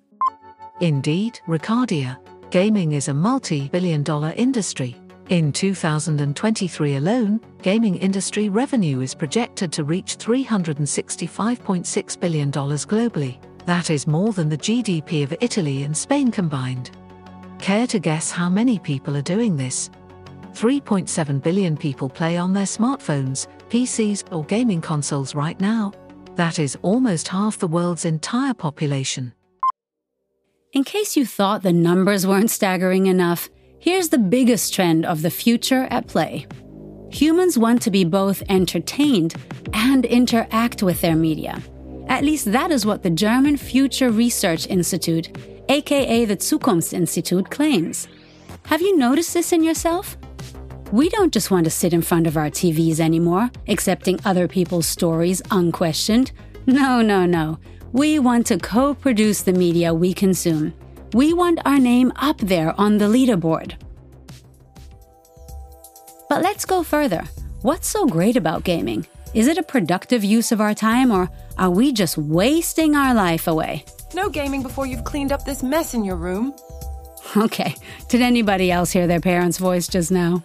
Indeed, 0.82 1.40
Ricardia. 1.48 2.18
Gaming 2.50 2.94
is 2.94 3.08
a 3.08 3.14
multi 3.14 3.70
billion 3.70 4.02
dollar 4.02 4.34
industry. 4.36 4.96
In 5.30 5.54
2023 5.54 6.96
alone, 6.96 7.40
gaming 7.62 7.96
industry 7.98 8.50
revenue 8.50 9.02
is 9.02 9.14
projected 9.14 9.72
to 9.74 9.84
reach 9.84 10.18
$365.6 10.18 12.20
billion 12.20 12.52
globally. 12.52 13.38
That 13.68 13.92
is 13.92 14.08
more 14.08 14.34
than 14.34 14.50
the 14.50 14.58
GDP 14.58 15.24
of 15.24 15.36
Italy 15.40 15.84
and 15.84 15.96
Spain 15.96 16.32
combined. 16.32 16.90
Care 17.64 17.88
to 17.88 18.00
guess 18.00 18.30
how 18.30 18.50
many 18.50 18.78
people 18.78 19.16
are 19.16 19.22
doing 19.22 19.56
this? 19.56 19.90
3.7 20.52 21.42
billion 21.42 21.78
people 21.78 22.10
play 22.10 22.36
on 22.36 22.52
their 22.52 22.66
smartphones, 22.66 23.48
PCs, 23.70 24.26
or 24.34 24.44
gaming 24.44 24.82
consoles 24.82 25.34
right 25.34 25.58
now. 25.62 25.94
That 26.36 26.60
is 26.60 26.78
almost 26.82 27.30
half 27.30 27.58
the 27.58 27.70
world's 27.70 28.04
entire 28.04 28.54
population. 28.54 29.34
In 30.74 30.84
case 30.84 31.16
you 31.16 31.26
thought 31.26 31.64
the 31.64 31.72
numbers 31.72 32.28
weren't 32.28 32.52
staggering 32.52 33.06
enough, 33.06 33.50
here's 33.80 34.10
the 34.10 34.18
biggest 34.18 34.74
trend 34.74 35.06
of 35.06 35.22
the 35.22 35.32
future 35.32 35.88
at 35.90 36.08
play. 36.08 36.46
Humans 37.12 37.58
want 37.58 37.82
to 37.84 37.92
be 37.92 38.04
both 38.04 38.44
entertained 38.50 39.36
and 39.72 40.04
interact 40.04 40.84
with 40.84 41.00
their 41.00 41.16
media. 41.16 41.62
At 42.10 42.26
least 42.26 42.52
that 42.52 42.72
is 42.72 42.86
what 42.86 43.04
the 43.04 43.10
German 43.10 43.56
Future 43.56 44.12
Research 44.12 44.68
Institute 44.68 45.30
aka 45.70 46.26
the 46.26 46.38
Zukunftsinstitut, 46.38 47.50
claims. 47.50 48.08
Have 48.66 48.82
you 48.82 48.98
noticed 48.98 49.34
this 49.34 49.52
in 49.52 49.64
yourself? 49.64 50.18
We 50.92 51.10
don't 51.10 51.34
just 51.34 51.52
want 51.52 51.66
to 51.66 51.72
sit 51.72 51.94
in 51.94 52.02
front 52.02 52.28
of 52.28 52.38
our 52.38 52.50
TVs 52.50 53.00
anymore, 53.00 53.50
accepting 53.68 54.20
other 54.26 54.48
people's 54.48 54.86
stories 54.86 55.42
unquestioned. 55.50 56.32
No, 56.66 57.02
no, 57.02 57.26
no. 57.26 57.58
We 57.92 58.20
want 58.20 58.48
to 58.48 58.58
co 58.58 58.94
produce 58.94 59.42
the 59.42 59.54
media 59.54 59.94
we 59.94 60.14
consume. 60.14 60.74
We 61.14 61.34
want 61.34 61.60
our 61.66 61.80
name 61.80 62.12
up 62.16 62.38
there 62.40 62.80
on 62.80 62.98
the 62.98 63.06
leaderboard. 63.06 63.74
But 66.30 66.42
let's 66.42 66.66
go 66.66 66.84
further. 66.84 67.24
What's 67.62 67.88
so 67.88 68.06
great 68.06 68.36
about 68.36 68.64
gaming? 68.64 69.06
Is 69.34 69.48
it 69.48 69.58
a 69.58 69.64
productive 69.64 70.24
use 70.24 70.52
of 70.52 70.62
our 70.62 70.74
time, 70.74 71.12
or 71.12 71.30
are 71.58 71.70
we 71.70 71.92
just 71.92 72.18
wasting 72.18 72.96
our 72.96 73.14
life 73.14 73.48
away? 73.48 73.86
No 74.14 74.30
gaming 74.30 74.62
before 74.62 74.86
you've 74.86 75.04
cleaned 75.04 75.32
up 75.32 75.44
this 75.44 75.64
mess 75.64 75.94
in 75.94 76.04
your 76.04 76.16
room. 76.16 76.54
Okay, 77.36 77.76
did 78.10 78.22
anybody 78.22 78.72
else 78.72 78.92
hear 78.92 79.08
their 79.08 79.22
parents' 79.22 79.58
voice 79.58 79.88
just 79.88 80.12
now? 80.12 80.44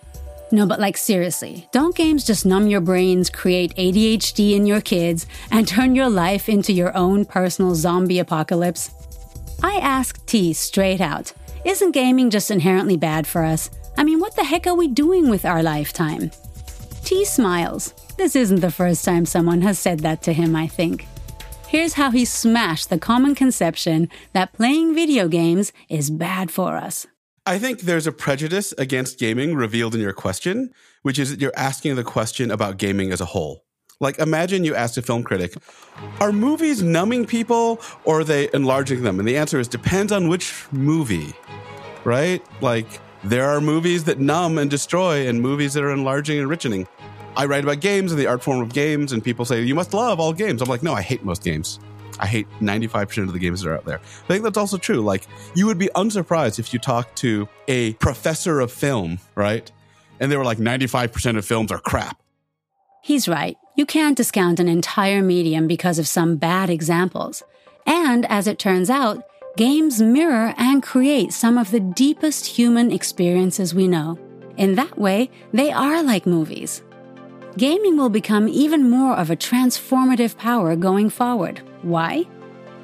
No, 0.51 0.67
but 0.67 0.81
like 0.81 0.97
seriously, 0.97 1.69
don't 1.73 1.95
games 1.95 2.25
just 2.25 2.47
numb 2.47 2.69
your 2.69 2.81
brains, 2.81 3.29
create 3.29 3.75
ADHD 3.77 4.55
in 4.55 4.67
your 4.67 4.81
kids, 4.81 5.27
and 5.51 5.69
turn 5.69 5.95
your 5.95 6.09
life 6.09 6.49
into 6.49 6.73
your 6.73 6.97
own 6.97 7.27
personal 7.27 7.75
zombie 7.75 8.19
apocalypse? 8.19 8.91
I 9.63 9.75
asked 9.75 10.27
Thi 10.27 10.55
straight 10.55 11.01
out 11.01 11.33
Isn't 11.65 11.93
gaming 11.93 12.31
just 12.31 12.51
inherently 12.51 12.97
bad 12.97 13.27
for 13.27 13.45
us? 13.45 13.71
I 13.99 14.05
mean, 14.05 14.21
what 14.21 14.37
the 14.37 14.45
heck 14.45 14.67
are 14.67 14.77
we 14.77 14.89
doing 14.89 15.29
with 15.29 15.45
our 15.45 15.63
lifetime? 15.63 16.31
Thi 16.31 17.25
smiles. 17.25 17.93
This 18.17 18.35
isn't 18.35 18.61
the 18.61 18.71
first 18.71 19.05
time 19.05 19.27
someone 19.27 19.61
has 19.63 19.79
said 19.79 20.01
that 20.01 20.23
to 20.23 20.33
him, 20.33 20.57
I 20.57 20.67
think. 20.69 21.07
Here's 21.69 21.93
how 21.93 22.13
he 22.13 22.25
smashed 22.25 22.89
the 22.89 22.99
common 22.99 23.35
conception 23.35 24.09
that 24.33 24.55
playing 24.55 24.95
video 24.95 25.29
games 25.29 25.71
is 25.91 26.09
bad 26.09 26.51
for 26.51 26.79
us. 26.79 27.07
I 27.45 27.59
think 27.59 27.81
there's 27.81 28.07
a 28.07 28.13
prejudice 28.13 28.73
against 28.79 29.19
gaming 29.19 29.55
revealed 29.55 29.95
in 29.95 30.01
your 30.01 30.15
question, 30.15 30.71
which 31.03 31.19
is 31.19 31.31
that 31.31 31.43
you're 31.43 31.53
asking 31.55 31.97
the 31.97 32.05
question 32.05 32.51
about 32.51 32.79
gaming 32.79 33.13
as 33.13 33.21
a 33.21 33.27
whole. 33.27 33.67
Like, 34.01 34.19
imagine 34.19 34.65
you 34.65 34.75
asked 34.75 34.97
a 34.97 35.03
film 35.03 35.23
critic, 35.23 35.57
are 36.21 36.33
movies 36.33 36.83
numbing 36.83 37.27
people 37.27 37.83
or 38.07 38.21
are 38.21 38.25
they 38.25 38.49
enlarging 38.55 39.03
them? 39.03 39.19
And 39.19 39.29
the 39.29 39.37
answer 39.37 39.61
is 39.61 39.69
depends 39.69 40.11
on 40.11 40.29
which 40.29 40.65
movie, 40.73 41.35
right? 42.03 42.43
Like, 42.63 42.99
there 43.25 43.47
are 43.47 43.61
movies 43.61 44.05
that 44.05 44.19
numb 44.19 44.57
and 44.57 44.71
destroy 44.71 45.29
and 45.29 45.43
movies 45.43 45.75
that 45.75 45.85
are 45.85 45.93
enlarging 45.93 46.39
and 46.39 46.45
enriching. 46.45 46.89
I 47.39 47.47
write 47.47 47.63
about 47.63 47.79
games 47.79 48.11
and 48.11 48.21
the 48.21 48.27
art 48.27 48.43
form 48.43 48.61
of 48.61 48.73
games, 48.73 49.13
and 49.13 49.23
people 49.23 49.45
say, 49.45 49.63
you 49.63 49.77
must 49.77 49.95
love 49.95 50.19
all 50.19 50.33
games. 50.33 50.61
I'm 50.61 50.69
like, 50.69 50.83
no, 50.83 50.93
I 50.93 51.03
hate 51.03 51.23
most 51.23 51.45
games. 51.45 51.79
I 52.19 52.27
hate 52.27 52.49
95% 52.61 53.29
of 53.29 53.33
the 53.33 53.39
games 53.39 53.63
that 53.63 53.71
are 53.71 53.77
out 53.77 53.85
there. 53.85 54.01
I 54.01 54.27
think 54.27 54.43
that's 54.43 54.59
also 54.59 54.77
true. 54.77 55.03
Like, 55.03 55.29
you 55.55 55.65
would 55.67 55.79
be 55.79 55.89
unsurprised 55.95 56.59
if 56.59 56.73
you 56.73 56.81
talk 56.81 57.15
to 57.17 57.49
a 57.69 57.93
professor 57.95 58.59
of 58.59 58.73
film, 58.73 59.21
right? 59.37 59.71
And 60.19 60.33
they 60.33 60.37
were 60.37 60.45
like, 60.45 60.59
95% 60.59 61.39
of 61.39 61.47
films 61.47 61.71
are 61.71 61.79
crap. 61.79 62.21
He's 63.05 63.29
right. 63.29 63.57
You 63.77 63.87
can't 63.87 64.17
discount 64.17 64.59
an 64.59 64.67
entire 64.67 65.23
medium 65.23 65.69
because 65.69 66.01
of 66.01 66.09
some 66.09 66.39
bad 66.39 66.71
examples. 66.71 67.45
And 67.87 68.27
as 68.27 68.49
it 68.49 68.59
turns 68.59 68.91
out, 68.91 69.23
games 69.57 70.03
mirror 70.03 70.55
and 70.59 70.83
create 70.83 71.33
some 71.33 71.57
of 71.57 71.71
the 71.71 71.79
deepest 71.79 72.47
human 72.47 72.91
experiences 72.91 73.77
we 73.77 73.87
know. 73.87 74.19
In 74.57 74.75
that 74.75 74.99
way, 74.99 75.31
they 75.53 75.71
are 75.71 76.03
like 76.03 76.27
movies 76.27 76.83
gaming 77.59 77.97
will 77.97 78.09
become 78.09 78.49
even 78.49 78.89
more 78.89 79.17
of 79.17 79.31
a 79.31 79.37
transformative 79.37 80.39
power 80.39 80.77
going 80.77 81.11
forward. 81.11 81.61
Why? 81.83 82.25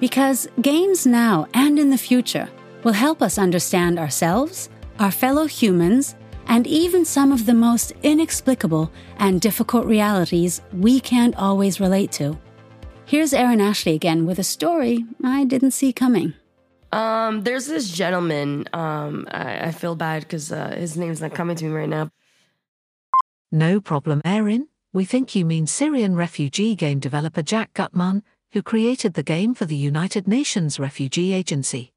Because 0.01 0.49
games 0.61 1.07
now 1.07 1.47
and 1.55 1.79
in 1.79 1.91
the 1.91 1.97
future 1.97 2.49
will 2.83 2.93
help 2.93 3.23
us 3.23 3.39
understand 3.39 3.99
ourselves, 4.01 4.69
our 4.99 5.13
fellow 5.13 5.47
humans, 5.47 6.17
and 6.49 6.67
even 6.67 7.05
some 7.05 7.31
of 7.31 7.47
the 7.47 7.55
most 7.55 7.93
inexplicable 8.03 8.91
and 9.19 9.41
difficult 9.41 9.87
realities 9.87 10.61
we 10.73 10.99
can't 10.99 11.37
always 11.37 11.81
relate 11.81 12.11
to. 12.13 12.37
Here's 13.07 13.33
Erin 13.33 13.61
Ashley 13.61 13.95
again 13.95 14.27
with 14.27 14.41
a 14.41 14.45
story 14.45 15.05
I 15.23 15.45
didn't 15.45 15.71
see 15.71 15.93
coming. 15.93 16.35
Um, 16.91 17.43
there's 17.43 17.67
this 17.67 17.89
gentleman. 17.91 18.69
Um, 18.73 19.27
I, 19.31 19.69
I 19.69 19.71
feel 19.71 19.95
bad 19.95 20.23
because 20.23 20.51
uh, 20.51 20.75
his 20.77 20.97
name's 20.97 21.21
not 21.21 21.33
coming 21.33 21.57
to 21.57 21.65
me 21.65 21.71
right 21.71 21.89
now. 21.89 22.11
No 23.55 23.81
problem, 23.81 24.21
Erin. 24.25 24.67
We 24.93 25.05
think 25.05 25.37
you 25.37 25.45
mean 25.45 25.69
Syrian 25.69 26.17
refugee 26.17 26.75
game 26.75 26.99
developer 26.99 27.41
Jack 27.41 27.73
Gutman, 27.73 28.25
who 28.51 28.63
created 28.63 29.15
the 29.15 29.23
game 29.23 29.55
for 29.55 29.65
the 29.65 29.77
United 29.77 30.27
Nations 30.27 30.81
Refugee 30.81 31.33
Agency. 31.33 31.93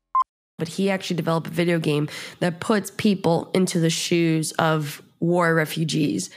but 0.59 0.67
he 0.67 0.91
actually 0.91 1.15
developed 1.15 1.47
a 1.47 1.51
video 1.51 1.79
game 1.79 2.07
that 2.41 2.59
puts 2.59 2.91
people 2.91 3.49
into 3.55 3.79
the 3.79 3.89
shoes 3.89 4.51
of 4.53 5.01
war 5.19 5.55
refugees. 5.55 6.29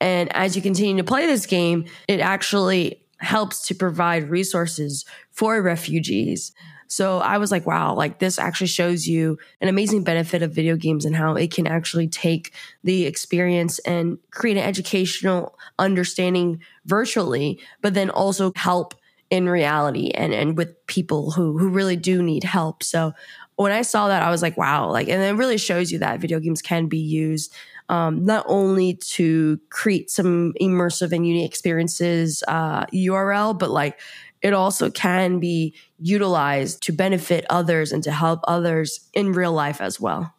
And 0.00 0.32
as 0.32 0.54
you 0.54 0.62
continue 0.62 0.96
to 0.96 1.04
play 1.04 1.26
this 1.26 1.46
game, 1.46 1.86
it 2.06 2.20
actually 2.20 3.00
helps 3.18 3.66
to 3.66 3.74
provide 3.74 4.30
resources 4.30 5.04
for 5.32 5.60
refugees. 5.60 6.52
So 6.88 7.18
I 7.18 7.38
was 7.38 7.50
like, 7.52 7.66
wow, 7.66 7.94
like 7.94 8.18
this 8.18 8.38
actually 8.38 8.68
shows 8.68 9.06
you 9.06 9.38
an 9.60 9.68
amazing 9.68 10.04
benefit 10.04 10.42
of 10.42 10.52
video 10.52 10.74
games 10.76 11.04
and 11.04 11.14
how 11.14 11.34
it 11.34 11.52
can 11.52 11.66
actually 11.66 12.08
take 12.08 12.52
the 12.82 13.04
experience 13.04 13.78
and 13.80 14.18
create 14.30 14.56
an 14.56 14.64
educational 14.64 15.56
understanding 15.78 16.60
virtually, 16.86 17.60
but 17.82 17.94
then 17.94 18.10
also 18.10 18.52
help 18.56 18.94
in 19.30 19.48
reality 19.48 20.10
and, 20.10 20.32
and 20.32 20.56
with 20.56 20.86
people 20.86 21.30
who, 21.32 21.58
who 21.58 21.68
really 21.68 21.96
do 21.96 22.22
need 22.22 22.44
help. 22.44 22.82
So 22.82 23.12
when 23.56 23.72
I 23.72 23.82
saw 23.82 24.08
that, 24.08 24.22
I 24.22 24.30
was 24.30 24.40
like, 24.40 24.56
wow, 24.56 24.90
like, 24.90 25.08
and 25.08 25.22
it 25.22 25.38
really 25.38 25.58
shows 25.58 25.92
you 25.92 25.98
that 25.98 26.20
video 26.20 26.40
games 26.40 26.62
can 26.62 26.86
be 26.86 26.98
used 26.98 27.54
um, 27.88 28.24
not 28.24 28.44
only 28.48 28.94
to 28.94 29.58
create 29.70 30.10
some 30.10 30.52
immersive 30.60 31.12
and 31.12 31.26
unique 31.26 31.48
experiences 31.48 32.42
uh, 32.46 32.84
IRL, 32.86 33.58
but 33.58 33.70
like 33.70 33.98
it 34.42 34.52
also 34.52 34.90
can 34.90 35.38
be 35.38 35.74
utilized 35.98 36.82
to 36.84 36.92
benefit 36.92 37.44
others 37.50 37.92
and 37.92 38.02
to 38.04 38.12
help 38.12 38.40
others 38.46 39.08
in 39.14 39.32
real 39.32 39.52
life 39.52 39.80
as 39.80 40.00
well. 40.00 40.34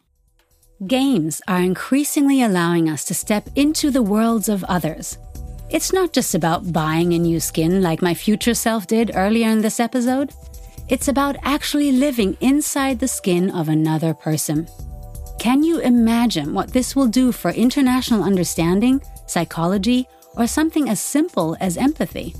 Games 0.86 1.42
are 1.46 1.60
increasingly 1.60 2.42
allowing 2.42 2.88
us 2.88 3.04
to 3.04 3.14
step 3.14 3.48
into 3.54 3.90
the 3.90 4.02
worlds 4.02 4.48
of 4.48 4.64
others. 4.64 5.18
It's 5.68 5.92
not 5.92 6.12
just 6.12 6.34
about 6.34 6.72
buying 6.72 7.12
a 7.12 7.18
new 7.18 7.38
skin 7.38 7.82
like 7.82 8.02
my 8.02 8.14
future 8.14 8.54
self 8.54 8.86
did 8.86 9.12
earlier 9.14 9.48
in 9.50 9.60
this 9.60 9.78
episode. 9.78 10.32
It's 10.88 11.06
about 11.06 11.36
actually 11.42 11.92
living 11.92 12.36
inside 12.40 12.98
the 12.98 13.06
skin 13.06 13.50
of 13.50 13.68
another 13.68 14.14
person. 14.14 14.66
Can 15.38 15.62
you 15.62 15.78
imagine 15.80 16.52
what 16.54 16.72
this 16.72 16.96
will 16.96 17.06
do 17.06 17.30
for 17.30 17.50
international 17.50 18.24
understanding, 18.24 19.00
psychology, 19.26 20.08
or 20.36 20.46
something 20.46 20.88
as 20.88 21.00
simple 21.00 21.56
as 21.60 21.76
empathy? 21.76 22.34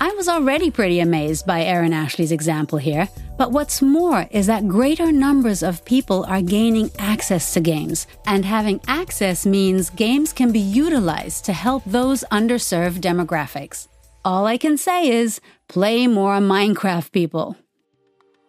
I 0.00 0.12
was 0.16 0.28
already 0.28 0.70
pretty 0.70 1.00
amazed 1.00 1.46
by 1.46 1.62
Erin 1.62 1.92
Ashley's 1.92 2.32
example 2.32 2.78
here, 2.78 3.08
but 3.38 3.52
what's 3.52 3.80
more 3.80 4.26
is 4.30 4.46
that 4.46 4.68
greater 4.68 5.12
numbers 5.12 5.62
of 5.62 5.84
people 5.84 6.24
are 6.24 6.42
gaining 6.42 6.90
access 6.98 7.54
to 7.54 7.60
games, 7.60 8.06
and 8.26 8.44
having 8.44 8.80
access 8.86 9.46
means 9.46 9.90
games 9.90 10.32
can 10.32 10.52
be 10.52 10.60
utilized 10.60 11.44
to 11.46 11.52
help 11.52 11.82
those 11.86 12.24
underserved 12.30 13.00
demographics. 13.00 13.88
All 14.24 14.46
I 14.46 14.58
can 14.58 14.76
say 14.76 15.08
is 15.08 15.40
play 15.68 16.06
more 16.06 16.38
Minecraft, 16.38 17.12
people. 17.12 17.56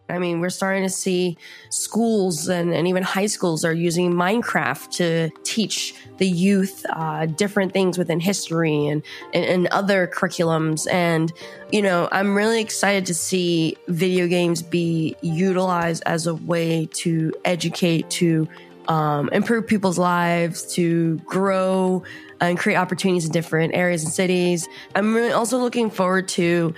I 0.07 0.19
mean, 0.19 0.39
we're 0.39 0.49
starting 0.49 0.83
to 0.83 0.89
see 0.89 1.37
schools 1.69 2.47
and, 2.47 2.73
and 2.73 2.87
even 2.87 3.01
high 3.01 3.25
schools 3.25 3.65
are 3.65 3.73
using 3.73 4.13
Minecraft 4.13 4.89
to 4.91 5.29
teach 5.43 5.95
the 6.17 6.27
youth 6.27 6.85
uh, 6.91 7.25
different 7.25 7.73
things 7.73 7.97
within 7.97 8.19
history 8.19 8.85
and, 8.87 9.01
and, 9.33 9.45
and 9.45 9.67
other 9.67 10.07
curriculums. 10.07 10.87
And, 10.91 11.33
you 11.71 11.81
know, 11.81 12.07
I'm 12.11 12.35
really 12.35 12.61
excited 12.61 13.07
to 13.07 13.13
see 13.15 13.77
video 13.87 14.27
games 14.27 14.61
be 14.61 15.15
utilized 15.21 16.03
as 16.05 16.27
a 16.27 16.35
way 16.35 16.87
to 16.93 17.33
educate, 17.43 18.09
to 18.11 18.47
um, 18.87 19.29
improve 19.29 19.65
people's 19.65 19.97
lives, 19.97 20.71
to 20.75 21.17
grow 21.25 22.03
and 22.39 22.57
create 22.57 22.75
opportunities 22.75 23.25
in 23.25 23.31
different 23.31 23.73
areas 23.73 24.03
and 24.03 24.13
cities. 24.13 24.67
I'm 24.93 25.15
really 25.15 25.31
also 25.31 25.57
looking 25.57 25.89
forward 25.89 26.27
to 26.29 26.75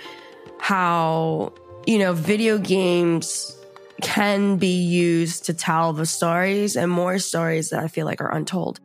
how 0.59 1.51
you 1.87 1.97
know, 1.97 2.11
video 2.11 2.57
games 2.57 3.57
can 4.01 4.57
be 4.57 4.83
used 4.83 5.45
to 5.45 5.53
tell 5.53 5.93
the 5.93 6.05
stories 6.05 6.75
and 6.75 6.91
more 6.91 7.17
stories 7.17 7.69
that 7.69 7.81
I 7.81 7.87
feel 7.87 8.05
like 8.05 8.19
are 8.19 8.35
untold. 8.35 8.81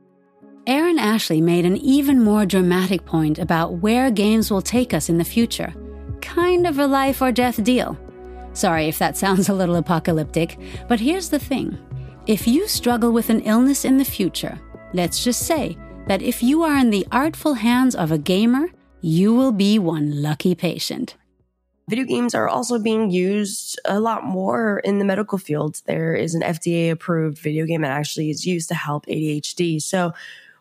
Erin 0.69 1.01
Ashley 1.01 1.41
made 1.41 1.67
an 1.67 1.77
even 1.79 2.23
more 2.23 2.47
dramatic 2.47 3.05
point 3.05 3.41
about 3.41 3.79
where 3.79 4.13
games 4.13 4.53
will 4.53 4.63
take 4.63 4.95
us 4.95 5.09
in 5.09 5.19
the 5.19 5.25
future. 5.25 5.75
Kind 6.21 6.65
of 6.65 6.79
a 6.79 6.87
life 6.87 7.21
or 7.21 7.33
death 7.33 7.63
deal. 7.65 7.99
Sorry 8.53 8.87
if 8.87 9.01
that 9.01 9.17
sounds 9.17 9.49
a 9.49 9.55
little 9.55 9.77
apocalyptic, 9.77 10.57
but 10.87 11.01
here's 11.01 11.29
the 11.29 11.41
thing. 11.41 11.77
If 12.29 12.47
you 12.47 12.69
struggle 12.69 13.11
with 13.11 13.31
an 13.31 13.41
illness 13.41 13.85
in 13.85 13.99
the 13.99 14.05
future, 14.05 14.61
let's 14.95 15.25
just 15.25 15.45
say 15.45 15.77
that 16.07 16.23
if 16.23 16.41
you 16.41 16.63
are 16.63 16.79
in 16.79 16.91
the 16.91 17.09
artful 17.11 17.55
hands 17.55 17.97
of 17.97 18.13
a 18.13 18.19
gamer, 18.19 18.69
you 19.01 19.35
will 19.35 19.51
be 19.51 19.81
one 19.81 20.23
lucky 20.23 20.55
patient. 20.55 21.17
Video 21.89 22.05
games 22.05 22.35
are 22.35 22.49
also 22.49 22.79
being 22.79 23.11
used 23.11 23.79
a 23.85 23.99
lot 23.99 24.25
more 24.25 24.79
in 24.81 24.99
the 24.99 25.05
medical 25.05 25.37
field. 25.37 25.83
There 25.87 26.15
is 26.15 26.35
an 26.35 26.43
FDA 26.43 26.91
approved 26.91 27.39
video 27.39 27.67
game 27.67 27.83
that 27.83 27.91
actually 27.91 28.31
is 28.31 28.47
used 28.47 28.69
to 28.69 28.75
help 28.75 29.07
ADHD. 29.07 29.83
So 29.83 30.13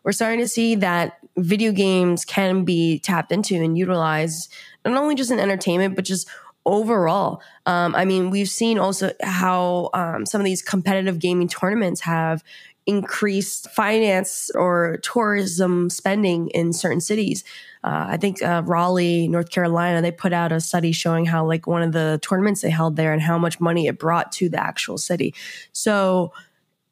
we're 0.02 0.12
starting 0.12 0.40
to 0.40 0.48
see 0.48 0.74
that 0.76 1.18
video 1.36 1.72
games 1.72 2.24
can 2.24 2.64
be 2.64 2.98
tapped 2.98 3.30
into 3.30 3.54
and 3.54 3.78
utilized 3.78 4.52
not 4.84 4.96
only 4.96 5.14
just 5.14 5.30
in 5.30 5.38
entertainment, 5.38 5.94
but 5.94 6.04
just 6.04 6.28
overall. 6.66 7.40
Um, 7.66 7.94
I 7.94 8.04
mean, 8.04 8.30
we've 8.30 8.48
seen 8.48 8.78
also 8.78 9.12
how 9.22 9.90
um, 9.94 10.26
some 10.26 10.40
of 10.40 10.44
these 10.44 10.62
competitive 10.62 11.18
gaming 11.18 11.48
tournaments 11.48 12.00
have 12.02 12.42
increased 12.86 13.70
finance 13.70 14.50
or 14.54 14.98
tourism 15.02 15.88
spending 15.88 16.48
in 16.48 16.72
certain 16.72 17.00
cities. 17.00 17.44
Uh, 17.84 18.06
I 18.10 18.16
think 18.16 18.42
uh, 18.42 18.62
Raleigh, 18.64 19.28
North 19.28 19.50
Carolina, 19.50 20.00
they 20.00 20.12
put 20.12 20.32
out 20.32 20.52
a 20.52 20.60
study 20.60 20.92
showing 20.92 21.24
how 21.24 21.46
like 21.46 21.66
one 21.66 21.82
of 21.82 21.92
the 21.92 22.20
tournaments 22.22 22.60
they 22.60 22.70
held 22.70 22.96
there 22.96 23.12
and 23.12 23.20
how 23.20 23.38
much 23.38 23.60
money 23.60 23.86
it 23.86 23.98
brought 23.98 24.30
to 24.32 24.48
the 24.48 24.62
actual 24.62 24.98
city. 24.98 25.34
So 25.72 26.32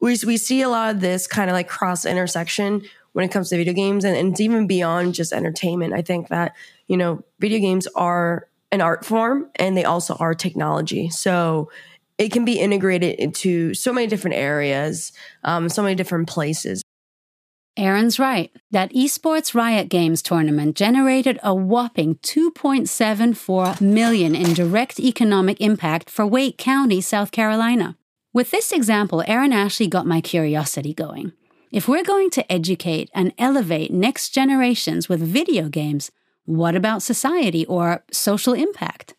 we 0.01 0.17
we 0.27 0.37
see 0.37 0.63
a 0.63 0.69
lot 0.69 0.95
of 0.95 1.01
this 1.01 1.27
kind 1.27 1.49
of 1.49 1.55
like 1.55 1.69
cross 1.69 2.05
intersection 2.05 2.83
when 3.13 3.25
it 3.25 3.31
comes 3.31 3.51
to 3.51 3.57
video 3.57 3.73
games 3.73 4.05
and, 4.05 4.17
and 4.17 4.33
it's 4.33 4.41
even 4.41 4.67
beyond 4.67 5.15
just 5.15 5.33
entertainment. 5.33 5.95
I 5.95 6.03
think 6.03 6.29
that 6.29 6.57
you 6.89 6.97
know 6.97 7.23
video 7.39 7.61
games 7.61 7.87
are 7.95 8.49
an 8.73 8.81
art 8.81 9.05
form 9.05 9.51
and 9.57 9.77
they 9.77 9.85
also 9.85 10.15
are 10.17 10.35
technology. 10.35 11.11
So 11.11 11.71
it 12.19 12.33
can 12.33 12.45
be 12.45 12.59
integrated 12.59 13.19
into 13.19 13.75
so 13.75 13.93
many 13.93 14.07
different 14.07 14.37
areas, 14.37 15.13
um, 15.43 15.69
so 15.69 15.83
many 15.83 15.95
different 15.95 16.29
places. 16.29 16.83
Erin's 17.81 18.19
right. 18.19 18.53
That 18.71 18.93
esports 18.93 19.55
Riot 19.55 19.89
Games 19.89 20.21
tournament 20.21 20.77
generated 20.77 21.41
a 21.43 21.55
whopping 21.55 22.17
2.74 22.17 23.81
million 23.81 24.37
in 24.37 24.53
direct 24.53 25.01
economic 25.01 25.59
impact 25.63 26.11
for 26.11 26.27
Wake 26.27 26.59
County, 26.59 27.01
South 27.01 27.31
Carolina. 27.31 27.97
With 28.35 28.51
this 28.51 28.71
example, 28.71 29.25
Erin 29.27 29.55
Ashley 29.55 29.87
got 29.87 30.07
my 30.07 30.21
curiosity 30.21 30.93
going. 30.93 31.33
If 31.73 31.89
we're 31.89 32.05
going 32.05 32.29
to 32.31 32.53
educate 32.53 33.09
and 33.15 33.33
elevate 33.39 33.91
next 33.91 34.29
generations 34.29 35.09
with 35.09 35.21
video 35.21 35.71
games, 35.71 36.11
what 36.45 36.77
about 36.77 37.03
society 37.03 37.65
or 37.65 38.05
social 38.13 38.53
impact? 38.53 39.15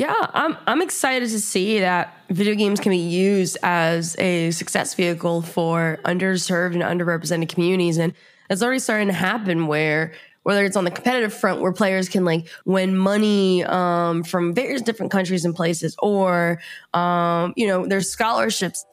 Yeah, 0.00 0.14
I'm 0.32 0.56
I'm 0.66 0.80
excited 0.80 1.28
to 1.28 1.38
see 1.38 1.80
that 1.80 2.16
video 2.30 2.54
games 2.54 2.80
can 2.80 2.88
be 2.88 2.96
used 2.96 3.58
as 3.62 4.16
a 4.18 4.50
success 4.50 4.94
vehicle 4.94 5.42
for 5.42 5.98
underserved 6.06 6.72
and 6.72 6.82
underrepresented 6.82 7.50
communities, 7.50 7.98
and 7.98 8.14
it's 8.48 8.62
already 8.62 8.78
starting 8.78 9.08
to 9.08 9.12
happen 9.12 9.66
where 9.66 10.14
whether 10.42 10.64
it's 10.64 10.74
on 10.74 10.84
the 10.84 10.90
competitive 10.90 11.34
front 11.34 11.60
where 11.60 11.74
players 11.74 12.08
can 12.08 12.24
like 12.24 12.48
win 12.64 12.96
money 12.96 13.62
um, 13.64 14.22
from 14.22 14.54
various 14.54 14.80
different 14.80 15.12
countries 15.12 15.44
and 15.44 15.54
places, 15.54 15.94
or 15.98 16.62
um, 16.94 17.52
you 17.54 17.66
know, 17.66 17.84
there's 17.84 18.08
scholarships. 18.08 18.86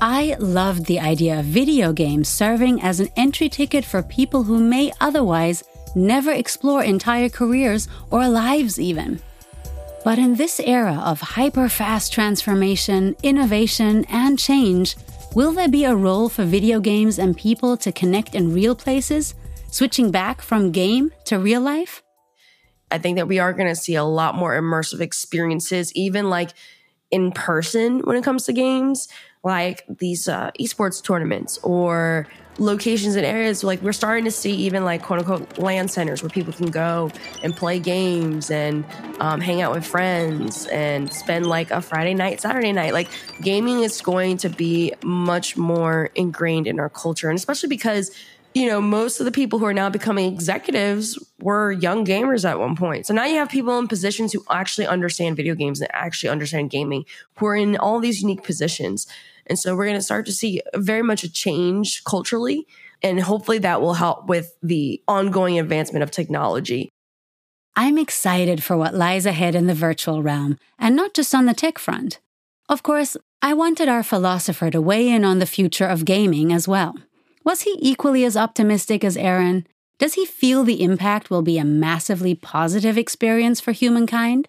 I 0.00 0.36
loved 0.38 0.86
the 0.86 1.00
idea 1.00 1.40
of 1.40 1.44
video 1.44 1.92
games 1.92 2.30
serving 2.30 2.80
as 2.80 2.98
an 2.98 3.10
entry 3.14 3.50
ticket 3.50 3.84
for 3.84 4.02
people 4.02 4.44
who 4.44 4.58
may 4.58 4.90
otherwise 5.02 5.64
never 5.94 6.32
explore 6.32 6.82
entire 6.82 7.28
careers 7.28 7.88
or 8.10 8.26
lives 8.26 8.80
even. 8.80 9.20
But 10.04 10.18
in 10.18 10.34
this 10.34 10.60
era 10.60 11.00
of 11.02 11.20
hyper 11.22 11.70
fast 11.70 12.12
transformation, 12.12 13.16
innovation, 13.22 14.04
and 14.10 14.38
change, 14.38 14.96
will 15.34 15.52
there 15.52 15.68
be 15.68 15.84
a 15.84 15.96
role 15.96 16.28
for 16.28 16.44
video 16.44 16.78
games 16.78 17.18
and 17.18 17.34
people 17.34 17.78
to 17.78 17.90
connect 17.90 18.34
in 18.34 18.52
real 18.52 18.76
places, 18.76 19.34
switching 19.70 20.10
back 20.10 20.42
from 20.42 20.72
game 20.72 21.10
to 21.24 21.38
real 21.38 21.62
life? 21.62 22.02
I 22.90 22.98
think 22.98 23.16
that 23.16 23.28
we 23.28 23.38
are 23.38 23.54
going 23.54 23.68
to 23.68 23.74
see 23.74 23.94
a 23.94 24.04
lot 24.04 24.34
more 24.34 24.52
immersive 24.52 25.00
experiences, 25.00 25.90
even 25.94 26.28
like 26.28 26.50
in 27.10 27.32
person 27.32 28.00
when 28.00 28.16
it 28.16 28.24
comes 28.24 28.44
to 28.44 28.52
games, 28.52 29.08
like 29.44 29.84
these 29.88 30.26
uh, 30.26 30.50
esports 30.58 31.02
tournaments 31.02 31.58
or 31.62 32.26
locations 32.58 33.16
and 33.16 33.26
areas 33.26 33.64
like 33.64 33.82
we're 33.82 33.92
starting 33.92 34.24
to 34.24 34.30
see 34.30 34.52
even 34.52 34.84
like 34.84 35.02
quote 35.02 35.18
unquote 35.18 35.58
LAN 35.58 35.88
centers 35.88 36.22
where 36.22 36.30
people 36.30 36.52
can 36.52 36.70
go 36.70 37.10
and 37.42 37.56
play 37.56 37.80
games 37.80 38.48
and 38.48 38.84
um, 39.18 39.40
hang 39.40 39.60
out 39.60 39.74
with 39.74 39.84
friends 39.84 40.66
and 40.66 41.12
spend 41.12 41.46
like 41.46 41.72
a 41.72 41.82
friday 41.82 42.14
night 42.14 42.40
saturday 42.40 42.72
night 42.72 42.92
like 42.92 43.08
gaming 43.42 43.80
is 43.80 44.00
going 44.00 44.36
to 44.36 44.48
be 44.48 44.92
much 45.02 45.56
more 45.56 46.10
ingrained 46.14 46.68
in 46.68 46.78
our 46.78 46.88
culture 46.88 47.28
and 47.28 47.36
especially 47.36 47.68
because 47.68 48.12
you 48.54 48.68
know, 48.68 48.80
most 48.80 49.18
of 49.18 49.26
the 49.26 49.32
people 49.32 49.58
who 49.58 49.64
are 49.64 49.74
now 49.74 49.90
becoming 49.90 50.32
executives 50.32 51.18
were 51.40 51.72
young 51.72 52.06
gamers 52.06 52.48
at 52.48 52.60
one 52.60 52.76
point. 52.76 53.04
So 53.04 53.12
now 53.12 53.24
you 53.24 53.34
have 53.36 53.48
people 53.48 53.76
in 53.80 53.88
positions 53.88 54.32
who 54.32 54.44
actually 54.48 54.86
understand 54.86 55.36
video 55.36 55.56
games 55.56 55.80
and 55.80 55.90
actually 55.92 56.28
understand 56.28 56.70
gaming, 56.70 57.04
who 57.36 57.46
are 57.46 57.56
in 57.56 57.76
all 57.76 57.98
these 57.98 58.22
unique 58.22 58.44
positions. 58.44 59.08
And 59.46 59.58
so 59.58 59.76
we're 59.76 59.86
going 59.86 59.98
to 59.98 60.02
start 60.02 60.26
to 60.26 60.32
see 60.32 60.60
very 60.74 61.02
much 61.02 61.24
a 61.24 61.32
change 61.32 62.04
culturally. 62.04 62.66
And 63.02 63.20
hopefully 63.20 63.58
that 63.58 63.80
will 63.80 63.94
help 63.94 64.26
with 64.28 64.56
the 64.62 65.02
ongoing 65.06 65.58
advancement 65.58 66.02
of 66.02 66.10
technology. 66.10 66.90
I'm 67.76 67.98
excited 67.98 68.62
for 68.62 68.76
what 68.76 68.94
lies 68.94 69.26
ahead 69.26 69.54
in 69.54 69.66
the 69.66 69.74
virtual 69.74 70.22
realm, 70.22 70.58
and 70.78 70.94
not 70.94 71.12
just 71.12 71.34
on 71.34 71.46
the 71.46 71.54
tech 71.54 71.78
front. 71.78 72.20
Of 72.68 72.82
course, 72.82 73.16
I 73.42 73.52
wanted 73.52 73.88
our 73.88 74.02
philosopher 74.02 74.70
to 74.70 74.80
weigh 74.80 75.08
in 75.08 75.24
on 75.24 75.38
the 75.38 75.46
future 75.46 75.86
of 75.86 76.04
gaming 76.04 76.52
as 76.52 76.66
well. 76.66 76.94
Was 77.44 77.62
he 77.62 77.76
equally 77.78 78.24
as 78.24 78.36
optimistic 78.36 79.04
as 79.04 79.16
Erin? 79.16 79.66
Does 79.98 80.14
he 80.14 80.24
feel 80.24 80.64
the 80.64 80.82
impact 80.82 81.30
will 81.30 81.42
be 81.42 81.58
a 81.58 81.64
massively 81.64 82.34
positive 82.34 82.96
experience 82.96 83.60
for 83.60 83.72
humankind? 83.72 84.48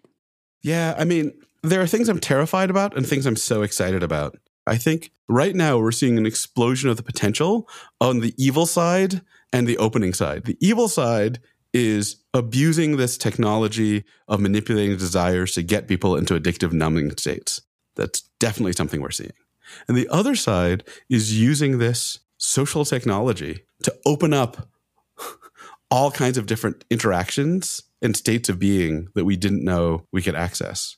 Yeah, 0.61 0.95
I 0.97 1.03
mean, 1.03 1.33
there 1.61 1.81
are 1.81 1.87
things 1.87 2.09
I'm 2.09 2.19
terrified 2.19 2.69
about 2.69 2.95
and 2.95 3.05
things 3.05 3.25
I'm 3.25 3.35
so 3.35 3.63
excited 3.63 4.01
about. 4.01 4.37
I 4.67 4.77
think 4.77 5.11
right 5.27 5.55
now 5.55 5.77
we're 5.77 5.91
seeing 5.91 6.17
an 6.17 6.25
explosion 6.25 6.89
of 6.89 6.97
the 6.97 7.03
potential 7.03 7.69
on 8.01 8.19
the 8.19 8.33
evil 8.37 8.65
side 8.65 9.21
and 9.53 9.67
the 9.67 9.77
opening 9.77 10.13
side. 10.13 10.45
The 10.45 10.57
evil 10.59 10.87
side 10.87 11.39
is 11.73 12.17
abusing 12.33 12.97
this 12.97 13.17
technology 13.17 14.05
of 14.27 14.39
manipulating 14.39 14.97
desires 14.97 15.53
to 15.53 15.63
get 15.63 15.87
people 15.87 16.15
into 16.15 16.39
addictive 16.39 16.71
numbing 16.71 17.15
states. 17.17 17.61
That's 17.95 18.21
definitely 18.39 18.73
something 18.73 19.01
we're 19.01 19.11
seeing. 19.11 19.33
And 19.87 19.97
the 19.97 20.07
other 20.09 20.35
side 20.35 20.83
is 21.09 21.39
using 21.39 21.77
this 21.77 22.19
social 22.37 22.85
technology 22.85 23.65
to 23.83 23.95
open 24.05 24.33
up 24.33 24.69
all 25.91 26.11
kinds 26.11 26.37
of 26.37 26.45
different 26.45 26.83
interactions 26.89 27.81
and 28.01 28.15
states 28.15 28.49
of 28.49 28.59
being 28.59 29.09
that 29.15 29.25
we 29.25 29.35
didn't 29.35 29.63
know 29.63 30.05
we 30.11 30.21
could 30.21 30.35
access. 30.35 30.97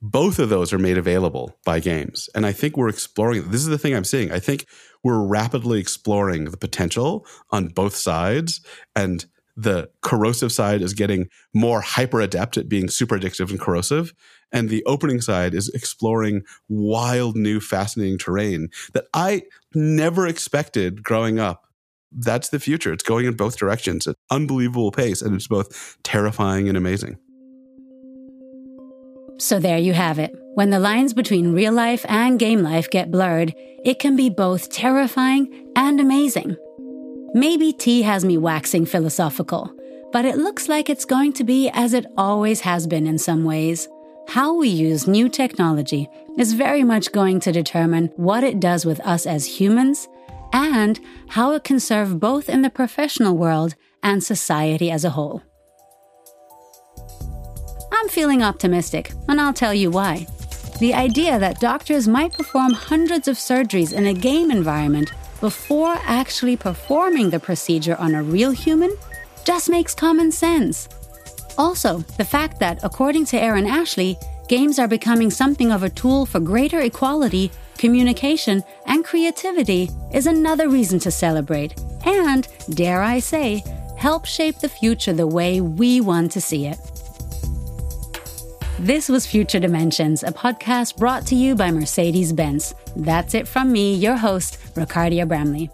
Both 0.00 0.38
of 0.38 0.48
those 0.48 0.72
are 0.72 0.78
made 0.78 0.98
available 0.98 1.58
by 1.64 1.80
games. 1.80 2.28
And 2.34 2.46
I 2.46 2.52
think 2.52 2.76
we're 2.76 2.88
exploring 2.88 3.50
this 3.50 3.62
is 3.62 3.66
the 3.66 3.78
thing 3.78 3.94
I'm 3.94 4.04
seeing. 4.04 4.30
I 4.30 4.38
think 4.38 4.66
we're 5.02 5.24
rapidly 5.24 5.80
exploring 5.80 6.44
the 6.44 6.56
potential 6.56 7.26
on 7.50 7.68
both 7.68 7.94
sides 7.94 8.60
and 8.94 9.24
the 9.58 9.90
corrosive 10.02 10.52
side 10.52 10.82
is 10.82 10.92
getting 10.92 11.28
more 11.52 11.80
hyper 11.80 12.20
adept 12.20 12.56
at 12.56 12.68
being 12.68 12.88
super 12.88 13.18
addictive 13.18 13.50
and 13.50 13.58
corrosive. 13.58 14.14
And 14.52 14.68
the 14.68 14.84
opening 14.84 15.20
side 15.20 15.52
is 15.52 15.68
exploring 15.70 16.44
wild, 16.68 17.36
new, 17.36 17.58
fascinating 17.58 18.18
terrain 18.18 18.68
that 18.92 19.06
I 19.12 19.42
never 19.74 20.28
expected 20.28 21.02
growing 21.02 21.40
up. 21.40 21.64
That's 22.12 22.50
the 22.50 22.60
future. 22.60 22.92
It's 22.92 23.02
going 23.02 23.26
in 23.26 23.34
both 23.34 23.58
directions 23.58 24.06
at 24.06 24.14
unbelievable 24.30 24.92
pace, 24.92 25.20
and 25.20 25.34
it's 25.34 25.48
both 25.48 25.98
terrifying 26.04 26.68
and 26.68 26.78
amazing. 26.78 27.18
So 29.38 29.60
there 29.60 29.78
you 29.78 29.92
have 29.92 30.18
it. 30.18 30.34
When 30.54 30.70
the 30.70 30.80
lines 30.80 31.14
between 31.14 31.54
real 31.54 31.72
life 31.72 32.04
and 32.08 32.38
game 32.38 32.62
life 32.62 32.90
get 32.90 33.10
blurred, 33.10 33.54
it 33.84 34.00
can 34.00 34.16
be 34.16 34.28
both 34.28 34.70
terrifying 34.70 35.70
and 35.76 36.00
amazing. 36.00 36.56
Maybe 37.34 37.70
Thi 37.72 38.02
has 38.02 38.24
me 38.24 38.36
waxing 38.36 38.84
philosophical, 38.84 39.72
but 40.12 40.24
it 40.24 40.38
looks 40.38 40.68
like 40.68 40.90
it's 40.90 41.04
going 41.04 41.32
to 41.34 41.44
be 41.44 41.70
as 41.70 41.94
it 41.94 42.06
always 42.16 42.60
has 42.62 42.88
been 42.88 43.06
in 43.06 43.18
some 43.18 43.44
ways. 43.44 43.88
How 44.28 44.54
we 44.54 44.68
use 44.68 45.06
new 45.06 45.28
technology 45.28 46.08
is 46.36 46.54
very 46.54 46.82
much 46.82 47.12
going 47.12 47.38
to 47.40 47.52
determine 47.52 48.06
what 48.16 48.42
it 48.42 48.58
does 48.58 48.84
with 48.84 48.98
us 49.00 49.24
as 49.24 49.60
humans 49.60 50.08
and 50.52 50.98
how 51.28 51.52
it 51.52 51.62
can 51.62 51.78
serve 51.78 52.18
both 52.18 52.48
in 52.48 52.62
the 52.62 52.70
professional 52.70 53.36
world 53.36 53.76
and 54.02 54.24
society 54.24 54.90
as 54.90 55.04
a 55.04 55.10
whole. 55.10 55.42
I'm 58.00 58.08
feeling 58.08 58.44
optimistic, 58.44 59.10
and 59.28 59.40
I'll 59.40 59.52
tell 59.52 59.74
you 59.74 59.90
why. 59.90 60.28
The 60.78 60.94
idea 60.94 61.36
that 61.40 61.58
doctors 61.58 62.06
might 62.06 62.32
perform 62.32 62.72
hundreds 62.72 63.26
of 63.26 63.36
surgeries 63.36 63.92
in 63.92 64.06
a 64.06 64.14
game 64.14 64.52
environment 64.52 65.10
before 65.40 65.96
actually 66.04 66.56
performing 66.56 67.30
the 67.30 67.40
procedure 67.40 67.96
on 67.96 68.14
a 68.14 68.22
real 68.22 68.52
human 68.52 68.96
just 69.44 69.68
makes 69.68 69.96
common 69.96 70.30
sense. 70.30 70.88
Also, 71.58 71.98
the 72.18 72.24
fact 72.24 72.60
that, 72.60 72.78
according 72.84 73.24
to 73.26 73.42
Erin 73.42 73.66
Ashley, 73.66 74.16
games 74.46 74.78
are 74.78 74.86
becoming 74.86 75.28
something 75.28 75.72
of 75.72 75.82
a 75.82 75.90
tool 75.90 76.24
for 76.24 76.38
greater 76.38 76.82
equality, 76.82 77.50
communication, 77.78 78.62
and 78.86 79.04
creativity 79.04 79.90
is 80.12 80.28
another 80.28 80.68
reason 80.68 81.00
to 81.00 81.10
celebrate 81.10 81.74
and, 82.04 82.46
dare 82.70 83.02
I 83.02 83.18
say, 83.18 83.64
help 83.96 84.24
shape 84.24 84.60
the 84.60 84.68
future 84.68 85.12
the 85.12 85.26
way 85.26 85.60
we 85.60 86.00
want 86.00 86.30
to 86.32 86.40
see 86.40 86.66
it. 86.66 86.78
This 88.80 89.08
was 89.08 89.26
Future 89.26 89.58
Dimensions, 89.58 90.22
a 90.22 90.28
podcast 90.30 90.98
brought 90.98 91.26
to 91.26 91.34
you 91.34 91.56
by 91.56 91.72
Mercedes 91.72 92.32
Benz. 92.32 92.76
That's 92.94 93.34
it 93.34 93.48
from 93.48 93.72
me, 93.72 93.96
your 93.96 94.16
host, 94.16 94.60
Ricardia 94.74 95.26
Bramley. 95.26 95.68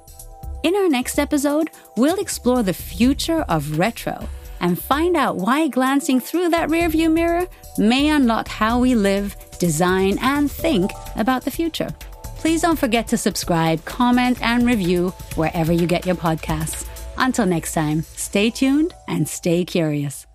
In 0.62 0.74
our 0.74 0.88
next 0.88 1.18
episode, 1.18 1.68
we'll 1.98 2.18
explore 2.18 2.62
the 2.62 2.72
future 2.72 3.42
of 3.42 3.78
retro 3.78 4.26
and 4.60 4.80
find 4.80 5.18
out 5.18 5.36
why 5.36 5.68
glancing 5.68 6.18
through 6.18 6.48
that 6.48 6.70
rearview 6.70 7.12
mirror 7.12 7.46
may 7.76 8.08
unlock 8.08 8.48
how 8.48 8.78
we 8.78 8.94
live, 8.94 9.36
design, 9.58 10.16
and 10.22 10.50
think 10.50 10.90
about 11.16 11.44
the 11.44 11.50
future. 11.50 11.94
Please 12.38 12.62
don't 12.62 12.78
forget 12.78 13.06
to 13.08 13.18
subscribe, 13.18 13.84
comment, 13.84 14.40
and 14.40 14.64
review 14.64 15.10
wherever 15.34 15.72
you 15.74 15.86
get 15.86 16.06
your 16.06 16.16
podcasts. 16.16 16.88
Until 17.18 17.44
next 17.44 17.74
time, 17.74 18.00
stay 18.00 18.48
tuned 18.48 18.94
and 19.08 19.28
stay 19.28 19.62
curious. 19.66 20.26